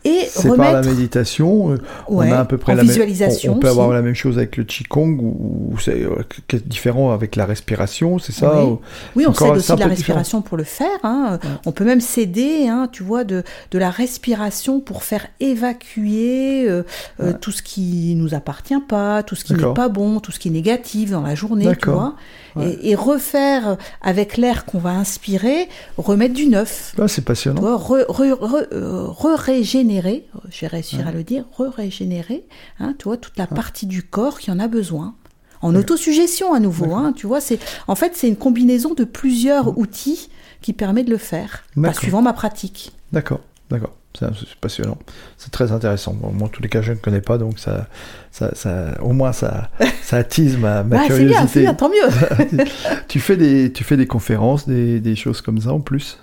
[0.09, 1.70] et C'est par la méditation.
[1.72, 1.74] euh,
[2.09, 3.52] ouais, on a à peu près la même- visualisation.
[3.52, 6.22] on, on peut avoir la même chose avec le qigong ou, ou c'est euh,
[6.64, 8.70] différent avec la respiration, c'est ça Oui.
[8.70, 8.80] ou-
[9.16, 9.88] Oui, on Encore, c'est aussi de la différent.
[9.96, 10.86] respiration pour le faire.
[11.02, 11.38] hein.
[11.42, 11.48] Ouais.
[11.66, 16.82] On peut même s'aider, hein, tu vois, de, de la respiration pour faire évacuer euh,
[17.18, 17.34] Ouais.
[17.40, 20.48] tout ce qui nous appartient pas, tout ce qui n'est pas bon, tout ce qui
[20.48, 22.14] est négatif dans la journée, tu vois.
[22.57, 22.78] Ouais.
[22.82, 26.94] Et, et refaire avec l'air qu'on va inspirer, remettre du neuf.
[26.98, 27.61] Ah, c'est passionnant.
[27.61, 31.07] vois, re- re- re- euh, re-régénérer, je vais réussir Ouais.
[31.09, 32.46] à le dire, re-régénérer,
[32.80, 35.14] hein, tu vois, toute la partie du corps qui en a besoin.
[35.62, 39.78] En autosuggestion à nouveau, hein, tu vois, c'est en fait c'est une combinaison de plusieurs
[39.78, 40.28] outils
[40.61, 42.92] qui permet de le faire, bah, suivant ma pratique.
[43.12, 43.40] D'accord,
[43.70, 43.94] d'accord.
[44.19, 44.99] C'est passionnant.
[45.39, 46.14] C'est très intéressant.
[46.14, 47.87] Bon, moi, en tous les cas, je ne connais pas, donc ça,
[48.31, 49.71] ça, ça au moins, ça,
[50.03, 51.49] ça attise ma, ma Ouais, c'est bien, curiosité.
[51.53, 52.64] c'est bien, tant mieux.
[53.09, 56.19] tu fais des, tu fais des conférences, des, des choses comme ça en plus?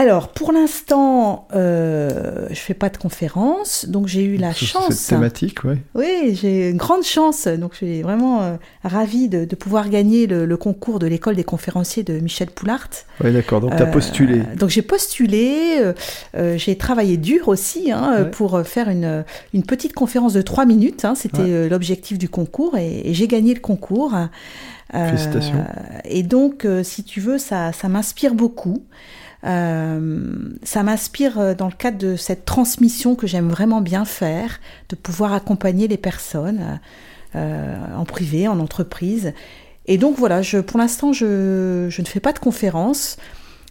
[0.00, 4.94] Alors, pour l'instant, euh, je fais pas de conférence, donc j'ai eu la chance.
[4.94, 5.74] Cette thématique, oui.
[5.94, 10.26] Oui, j'ai une grande chance, donc je suis vraiment euh, ravie de, de pouvoir gagner
[10.26, 12.88] le, le concours de l'école des conférenciers de Michel Poulart.
[13.22, 13.60] Oui, d'accord.
[13.60, 14.40] Donc, tu as Euh, postulé.
[14.56, 15.92] Donc j'ai postulé, euh,
[16.34, 18.30] euh, j'ai travaillé dur aussi hein, Ouais.
[18.30, 19.22] pour faire une,
[19.52, 21.04] une petite conférence de trois minutes.
[21.04, 21.68] hein, C'était Ouais.
[21.68, 24.14] l'objectif du concours et, et j'ai gagné le concours.
[24.92, 25.62] Félicitations.
[26.06, 28.82] Et donc, si tu veux, ça, ça m'inspire beaucoup.
[29.44, 30.28] Euh,
[30.62, 34.60] ça m'inspire euh, dans le cadre de cette transmission que j'aime vraiment bien faire,
[34.90, 36.78] de pouvoir accompagner les personnes
[37.36, 39.32] euh, en privé, en entreprise,
[39.86, 43.16] Et donc voilà, je, pour l'instant, je, je ne fais pas de conférence,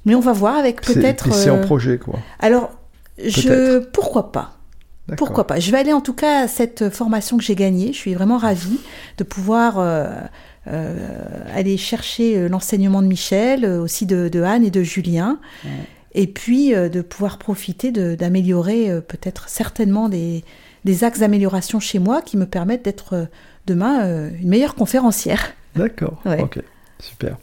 [0.06, 1.34] mais on va voir avec peut-être.
[1.34, 2.20] C'est en projet, quoi.
[2.40, 2.72] Alors,
[3.24, 4.56] je pourquoi pas?
[5.18, 5.60] Pourquoi pas?
[5.60, 7.94] Je vais aller en tout cas à cette formation que j'ai gagnée.
[7.94, 8.80] Je suis vraiment ravie
[9.18, 10.08] de pouvoir euh,
[11.54, 15.40] aller chercher euh, l'enseignement de Michel, euh, aussi de, de Anne et de Julien,
[16.14, 20.44] et puis euh, de pouvoir profiter d'améliorer euh, peut-être certainement des,
[20.86, 23.26] des axes d'amélioration chez moi qui me permettent d'être euh,
[23.68, 25.54] demain euh, une meilleure conférencière.
[25.76, 26.22] D'accord.
[26.26, 26.42] Ouais.
[26.42, 26.60] Ok.
[27.00, 27.38] Super.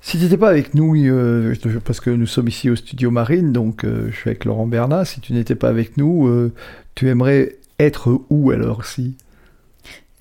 [0.00, 1.54] Si tu n'étais pas avec nous, euh,
[1.84, 5.04] parce que nous sommes ici au studio Marine, donc euh, je suis avec Laurent Bernat,
[5.04, 6.52] si tu n'étais pas avec nous, euh,
[6.94, 9.14] tu aimerais être où alors si?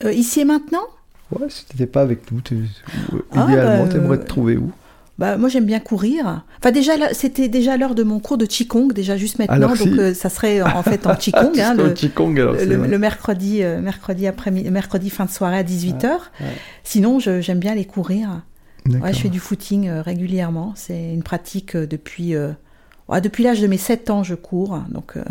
[0.04, 0.86] Euh, ici et maintenant?
[1.32, 2.42] Ouais, si tu n'étais pas avec nous,
[3.36, 4.72] Ah, idéalement, bah, tu aimerais euh, te trouver où?
[5.18, 6.44] Bah, moi, j'aime bien courir.
[6.60, 9.56] Enfin, déjà, c'était déjà l'heure de mon cours de Qigong, déjà juste maintenant.
[9.56, 10.00] Alors, donc, si.
[10.00, 11.52] euh, ça serait en fait en Qigong.
[11.54, 15.58] Tu hein, le, Qigong, alors, le, le mercredi, euh, mercredi après mercredi fin de soirée
[15.58, 16.04] à 18h.
[16.06, 16.20] ouais.
[16.84, 18.42] Sinon, j'aime bien aller courir.
[18.88, 20.74] Ouais, je fais du footing euh, régulièrement.
[20.76, 22.52] C'est une pratique euh, depuis, euh,
[23.10, 24.80] ouais, depuis l'âge de mes 7 ans, je cours.
[24.90, 25.22] Donc, euh,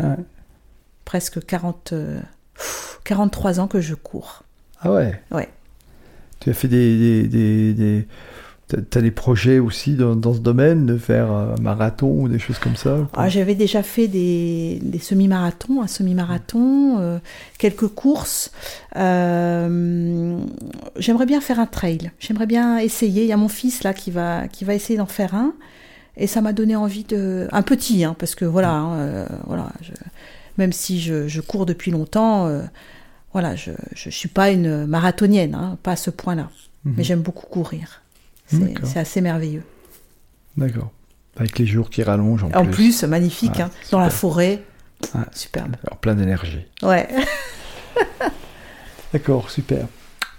[1.03, 2.19] presque 40, euh,
[2.53, 4.43] pff, 43 ans que je cours.
[4.81, 5.19] Ah ouais?
[5.31, 5.49] Ouais.
[6.39, 7.27] Tu as fait des...
[7.27, 8.07] des, des,
[8.67, 12.59] t'as- des projets aussi dans, dans ce domaine, de faire un marathon ou des choses
[12.59, 17.17] comme ça Ah, J'avais déjà fait des, des semi-marathons, un semi-marathon, euh,
[17.57, 18.51] quelques courses.
[18.95, 20.37] Euh,
[20.97, 22.11] J'aimerais bien faire un trail.
[22.19, 23.23] J'aimerais bien essayer.
[23.23, 25.53] Il y a mon fils là qui va, qui va essayer d'en faire un.
[26.17, 27.47] Et ça m'a donné envie de...
[27.51, 29.71] Un petit, hein, parce que voilà, hein, euh, voilà
[30.57, 32.47] même si je, cours depuis longtemps,
[33.33, 36.49] voilà, je ne suis pas une marathonienne, hein, pas à ce point-là.
[36.85, 36.93] Mhm.
[36.97, 38.01] Mais j'aime beaucoup courir.
[38.47, 39.63] C'est assez merveilleux.
[40.57, 40.91] D'accord.
[41.37, 44.63] Avec les jours qui rallongent en, En plus, magnifique, Ouais, hein, dans la forêt.
[45.13, 45.21] Ouais.
[45.31, 45.75] Superbe.
[45.85, 46.65] Alors, plein d'énergie.
[46.81, 47.07] Ouais.
[49.13, 49.87] D'accord, super.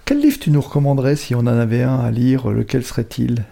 [0.05, 2.49] Quel livre tu nous recommanderais si on en avait un à lire?
[2.51, 3.45] Lequel serait-il?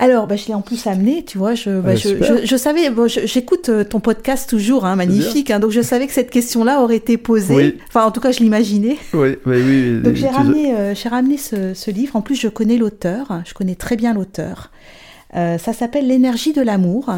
[0.00, 1.54] Alors, bah, je l'ai en plus amené, tu vois.
[1.56, 2.36] Je, bah, Ouais, je, super.
[2.38, 5.50] je, je savais, bon, j'écoute euh, ton podcast toujours, hein, magnifique.
[5.50, 7.54] hein, donc, je savais que cette question-là aurait été posée.
[7.54, 7.78] Oui.
[7.88, 8.96] Enfin, en tout cas, je l'imaginais.
[9.12, 10.00] Oui, oui, oui.
[10.04, 12.14] Donc, j'ai ramené, euh, ramené ce, ce livre.
[12.14, 13.42] En plus, je connais l'auteur.
[13.44, 14.70] Je connais très bien l'auteur.
[15.34, 17.12] Euh, ça s'appelle L'énergie de l'amour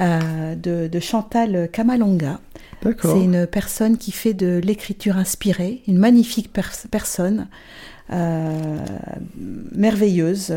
[0.00, 2.38] euh, de, de Chantal Kamalonga.
[2.82, 3.16] D'accord.
[3.16, 7.46] C'est une personne qui fait de l'écriture inspirée, une magnifique pers- personne,
[9.74, 10.52] merveilleuse,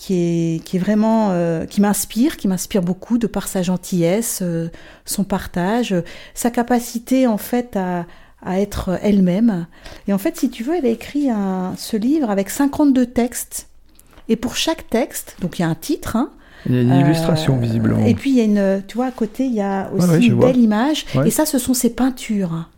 [0.00, 4.38] qui, est, qui est vraiment, euh, qui m'inspire, qui m'inspire beaucoup de par sa gentillesse,
[4.40, 4.68] euh,
[5.04, 6.00] son partage, euh,
[6.32, 8.06] sa capacité en fait à,
[8.42, 9.66] à être elle-même.
[10.08, 13.66] Et en fait, si tu veux, elle a écrit un- ce livre avec 52 textes.
[14.30, 16.30] Et pour chaque texte, donc il y a un titre, hein,
[16.64, 18.06] Il y a une euh, illustration, visiblement.
[18.06, 20.12] Et puis il y a une, tu vois, à côté, il y a aussi Ouais,
[20.14, 20.46] ouais, je une vois.
[20.46, 21.04] belle image.
[21.14, 21.28] Ouais.
[21.28, 22.68] Et ça, ce sont ses peintures.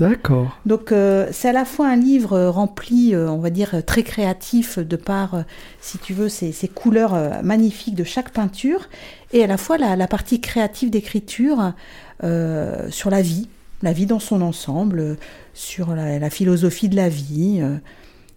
[0.00, 0.58] D'accord.
[0.64, 4.78] Donc euh, c'est à la fois un livre rempli, euh, on va dire, très créatif
[4.78, 5.42] de par, euh,
[5.80, 8.88] si tu veux, ces, ces couleurs magnifiques de chaque peinture,
[9.32, 11.74] et à la fois la, la partie créative d'écriture
[12.22, 13.48] sur la vie,
[13.82, 15.16] la vie dans son ensemble,
[15.54, 17.62] sur la, la philosophie de la vie,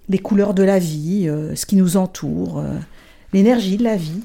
[0.09, 2.63] les couleurs de la vie, ce qui nous entoure,
[3.33, 4.21] l'énergie de la vie.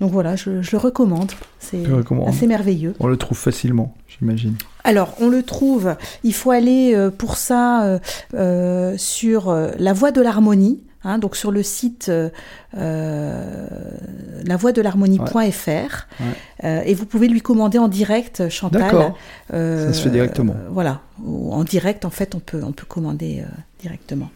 [0.00, 1.32] Donc voilà, je, je le recommande.
[1.58, 1.82] C'est
[2.26, 2.94] assez merveilleux.
[3.00, 4.56] On le trouve facilement, j'imagine.
[4.84, 7.98] Alors, on le trouve, il faut aller euh, pour ça euh,
[8.34, 12.28] euh, sur La Voix de l'Harmonie, hein, donc sur le site euh.
[16.20, 16.82] Ouais.
[16.86, 18.82] Et vous pouvez lui commander en direct, Chantal.
[18.82, 19.18] D'accord.
[19.52, 20.54] Euh, Ça se fait directement.
[20.70, 23.42] voilà, Ou en direct, en fait, on peut, on peut commander
[23.80, 24.30] directement.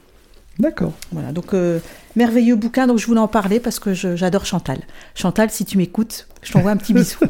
[0.59, 0.93] D'accord.
[1.13, 1.79] Voilà, donc euh,
[2.17, 4.79] merveilleux bouquin, donc je voulais en parler parce que j'adore Chantal.
[5.15, 7.19] Chantal, si tu m'écoutes, je t'envoie un petit bisou.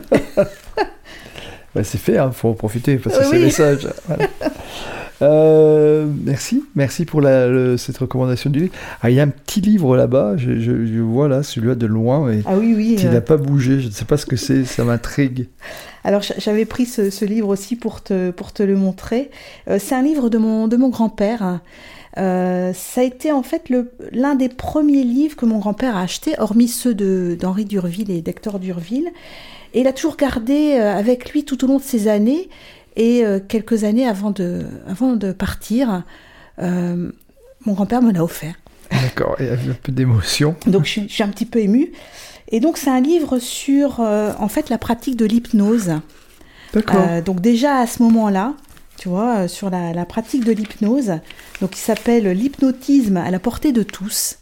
[1.75, 3.89] Bah, c'est fait, il faut en profiter, passer Oui, ces messages.
[4.07, 4.29] Voilà.
[5.21, 8.75] Euh, merci, merci pour la, le- cette recommandation du livre.
[9.03, 11.87] Ah, il y a un petit livre là-bas, je, je- je vois là, celui-là de
[11.87, 12.97] loin, et ah oui, oui.
[13.01, 15.49] il euh, n'a pas bougé, je ne sais pas ce que c'est, ça m'intrigue.
[16.05, 19.31] Alors j'avais pris ce, ce livre aussi pour te, pour te le montrer.
[19.69, 21.59] Euh, c'est un livre de mon, de mon grand-père.
[22.17, 23.65] Euh, ça a été en fait
[24.13, 28.61] l'un des premiers livres que mon grand-père a acheté, hormis ceux d'Henri Durville et d'Hector
[28.61, 29.09] Durville.
[29.75, 32.49] Et il a toujours gardé euh, avec lui tout au long de ces années.
[32.97, 36.03] Et euh, quelques années avant de, avant de partir,
[36.59, 37.11] euh,
[37.65, 38.55] mon grand-père me l'a offert.
[38.91, 40.57] D'accord, il y a un peu d'émotion.
[40.67, 41.93] Donc je, suis- je suis un petit peu émue.
[42.51, 45.93] Et donc c'est un livre sur euh, en fait la pratique de l'hypnose.
[46.73, 46.97] D'accord.
[47.09, 48.55] Euh, donc déjà à ce moment-là,
[48.97, 51.13] tu vois, sur la, la pratique de l'hypnose,
[51.61, 54.39] donc il s'appelle l'hypnotisme à la portée de tous.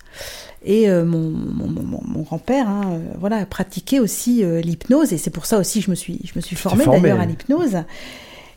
[0.69, 5.17] Et euh, mon, mon, mon- mon grand-père, hein, euh, voilà, pratiquait aussi euh, l'hypnose, et
[5.19, 7.01] c'est pour ça aussi que je me suis, je me suis formée formée.
[7.03, 7.77] d'ailleurs à l'hypnose.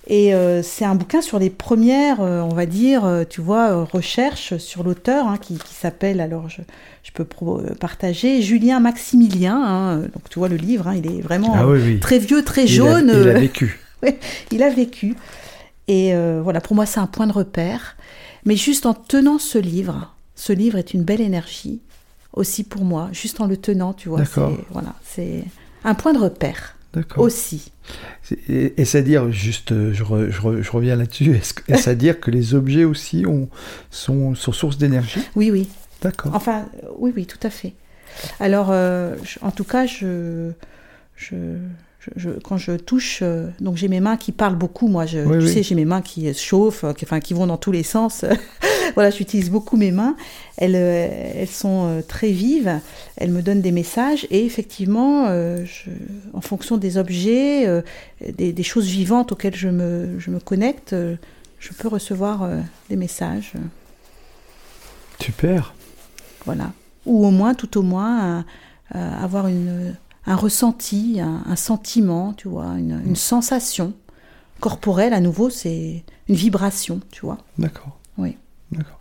[0.07, 3.83] Et euh, c'est un bouquin sur les premières, euh, on va dire, euh, tu vois,
[3.83, 6.61] recherches sur l'auteur, hein, qui, qui s'appelle, alors je,
[7.03, 7.25] je peux
[7.79, 9.61] partager, Julien Maximilien.
[9.63, 11.99] hein, donc tu vois le livre, hein, il est vraiment Ah oui, oui.
[11.99, 13.11] très vieux, très Il a- jaune.
[13.13, 13.79] Il a, vécu.
[14.51, 15.15] il a vécu.
[15.87, 17.95] Et voilà, pour moi, c'est un point de repère.
[18.45, 21.81] Mais juste en tenant ce livre, ce livre est une belle énergie
[22.33, 24.19] aussi pour moi, juste en le tenant, tu vois.
[24.19, 24.53] D'accord.
[24.55, 25.43] c'est- Voilà, c'est
[25.83, 27.23] un point de repère D'accord.
[27.23, 27.71] aussi.
[28.47, 31.89] Et, et c'est-à-dire, juste, euh, je, re- je re- je reviens là-dessus, est-ce que- est-ce
[31.89, 33.49] à dire que les objets aussi ont,
[33.89, 35.21] sont, sont source d'énergie?
[35.35, 35.69] Oui, oui.
[36.01, 36.33] D'accord.
[36.35, 36.65] Enfin,
[36.97, 37.73] oui, oui, tout à fait.
[38.39, 40.51] Alors, euh, je- en tout cas, je,
[41.15, 41.35] je,
[41.99, 44.87] je- je- quand je touche, euh, donc j'ai mes mains qui parlent beaucoup.
[44.87, 45.53] Moi, je, Oui, tu oui.
[45.53, 47.83] sais, j'ai mes mains qui se chauffent, euh, qui, enfin, qui vont dans tous les
[47.83, 48.23] sens.
[48.95, 50.15] voilà, j'utilise beaucoup mes mains.
[50.57, 52.79] Elles, euh, elles sont très vives.
[53.17, 55.89] Elles me donnent des messages et effectivement, euh, je-
[56.33, 57.81] en fonction des objets, euh,
[58.37, 60.95] des, des choses vivantes auxquelles je me, je me connecte,
[61.59, 62.49] je peux recevoir
[62.89, 63.53] des messages.
[65.19, 65.73] Super.
[66.45, 66.71] voilà.
[67.05, 68.45] Ou au moins, tout au moins,
[68.93, 69.95] avoir une,
[70.29, 73.93] un ressenti, un, un sentiment, tu vois, une, une sensation
[74.61, 75.11] corporelle.
[75.13, 77.37] À nouveau, c'est une vibration, tu vois.
[77.57, 77.97] D'accord.
[78.17, 78.37] Oui.
[78.71, 78.99] D'accord.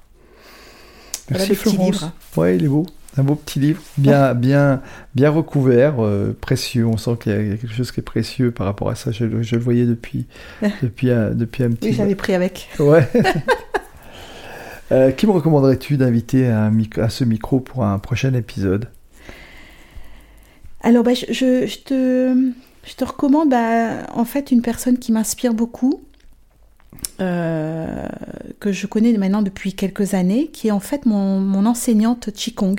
[1.29, 2.05] Voilà Merci petit Florence.
[2.37, 2.87] Ouais, il est beau.
[3.16, 4.81] Un beau petit livre, bien, bien,
[5.14, 6.87] bien recouvert, euh, précieux.
[6.87, 8.89] On sent qu'il y a il y a quelque chose qui est précieux par rapport
[8.91, 9.11] à ça.
[9.11, 10.26] Je, le- je le voyais depuis,
[10.83, 11.89] depuis, un, depuis un petit.
[11.89, 12.68] Oui, j'avais pris avec.
[12.79, 13.09] Ouais.
[14.91, 16.70] Euh, qui me recommanderais-tu d'inviter à
[17.11, 18.89] ce micro pour un prochain épisode?
[20.81, 22.53] Alors, bah, je, je- je te,
[22.87, 26.03] je te recommande bah, en fait une personne qui m'inspire beaucoup,
[27.20, 28.07] euh,
[28.61, 32.76] que je connais maintenant depuis quelques années, qui est en fait mon, mon enseignante Qigong,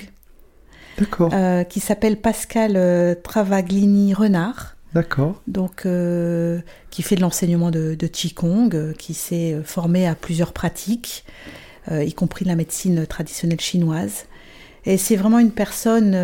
[0.98, 4.76] D'accord, euh, qui s'appelle Pascal euh, Travaglini-Renard.
[4.94, 5.40] d'accord.
[5.46, 11.24] donc euh, qui fait de l'enseignement de, de Qigong, qui s'est formé à plusieurs pratiques,
[11.90, 14.26] y compris la médecine traditionnelle chinoise.
[14.86, 16.14] Et c'est vraiment une personne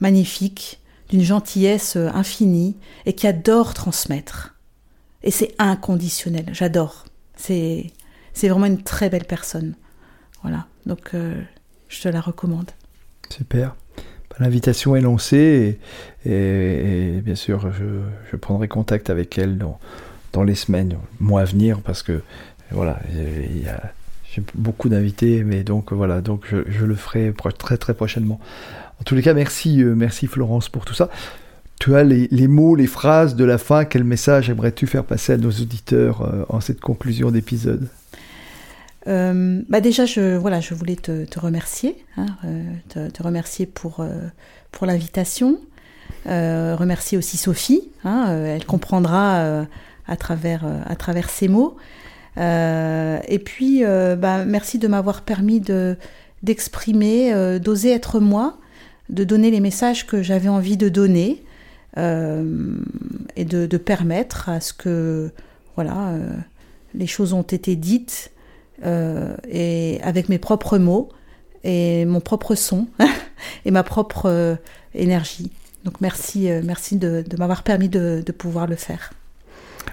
[0.00, 2.76] magnifique, d'une gentillesse euh, infinie,
[3.06, 4.54] et qui adore transmettre.
[5.22, 7.04] Et c'est inconditionnel, j'adore.
[7.36, 7.92] C'est
[8.32, 9.74] c'est vraiment une très belle personne.
[10.42, 11.42] Voilà, donc euh,
[11.88, 12.70] je te la recommande.
[13.28, 13.74] Super.
[14.30, 15.78] Bah, L'invitation est lancée
[16.24, 19.78] et, bien sûr, je, prendrai contact avec elle dans,
[20.32, 22.22] dans les semaines, mois à venir, parce que
[22.70, 28.40] voilà, j'ai beaucoup d'invités, mais donc voilà, donc je, je le ferai très très prochainement.
[29.00, 31.08] En tous les cas, merci, euh, merci Florence pour tout ça.
[31.78, 33.86] Tu as les, mots, les phrases de la fin.
[33.86, 37.88] Quel message aimerais-tu faire passer à nos auditeurs euh, en cette conclusion d'épisode?
[39.06, 42.26] Euh, bah déjà, je, voilà, je voulais te, remercier, hein,
[42.90, 44.04] te, remercier pour,
[44.70, 45.58] pour l'invitation.
[46.26, 49.64] Remercier aussi Sophie, hein, elle comprendra
[50.06, 51.78] à, travers, à travers ces mots.
[52.36, 53.82] Et puis,
[54.18, 55.96] bah, merci de m'avoir permis de,
[56.42, 58.58] d'exprimer, d'oser être moi,
[59.10, 61.42] de donner les messages que j'avais envie de donner
[61.98, 62.76] euh,
[63.36, 65.30] et de, permettre à ce que
[65.74, 66.36] voilà, euh,
[66.94, 68.30] les choses ont été dites
[68.84, 71.08] euh, et avec mes propres mots
[71.64, 72.86] et mon propre son
[73.64, 74.58] et ma propre
[74.94, 75.50] énergie.
[75.84, 79.12] Donc merci, merci de, m'avoir permis de, pouvoir le faire.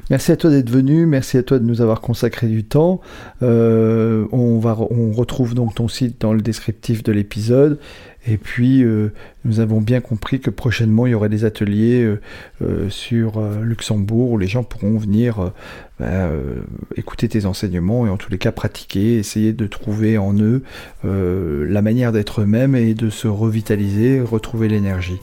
[0.10, 3.02] Merci à toi d'être venu, merci à toi de nous avoir consacré du temps.
[3.42, 7.80] On, va, on retrouve donc ton site dans le descriptif de l'épisode.
[8.28, 9.14] Et puis, euh,
[9.46, 12.20] nous avons bien compris que prochainement, il y aurait des ateliers euh,
[12.62, 15.52] euh, sur Luxembourg où les gens pourront venir
[16.00, 16.62] bah, euh,
[16.96, 20.64] écouter tes enseignements et en tous les cas pratiquer, essayer de trouver en eux
[21.04, 25.20] la manière d'être eux-mêmes et de se revitaliser, retrouver l'énergie.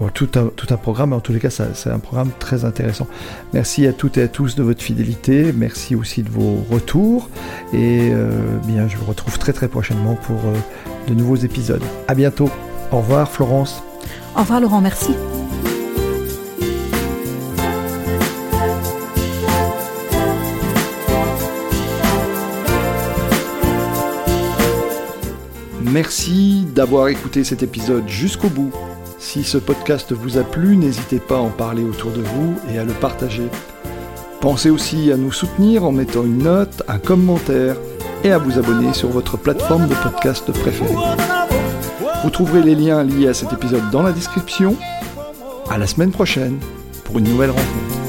[0.00, 2.64] Bon, tout, un, tout un programme, mais en tous les cas, c'est un programme très
[2.64, 3.06] intéressant.
[3.52, 7.28] Merci à toutes et à tous de votre fidélité, merci aussi de vos retours,
[7.74, 8.30] et euh,
[8.66, 10.54] bien, je vous retrouve très très prochainement pour euh,
[11.08, 11.82] de nouveaux épisodes.
[12.08, 12.50] À bientôt.
[12.92, 13.82] Au revoir, Florence.
[14.36, 15.12] Au revoir Laurent, merci.
[25.82, 28.70] Merci d'avoir écouté cet épisode jusqu'au bout.
[29.18, 32.78] Si ce podcast vous a plu, n'hésitez pas à en parler autour de vous et
[32.78, 33.48] à le partager.
[34.40, 37.76] Pensez aussi à nous soutenir en mettant une note, un commentaire
[38.24, 40.94] et à vous abonner sur votre plateforme de podcast préférée.
[42.22, 44.76] Vous trouverez les liens liés à cet épisode dans la description.
[45.70, 46.58] À la semaine prochaine
[47.04, 48.00] pour une nouvelle rencontre.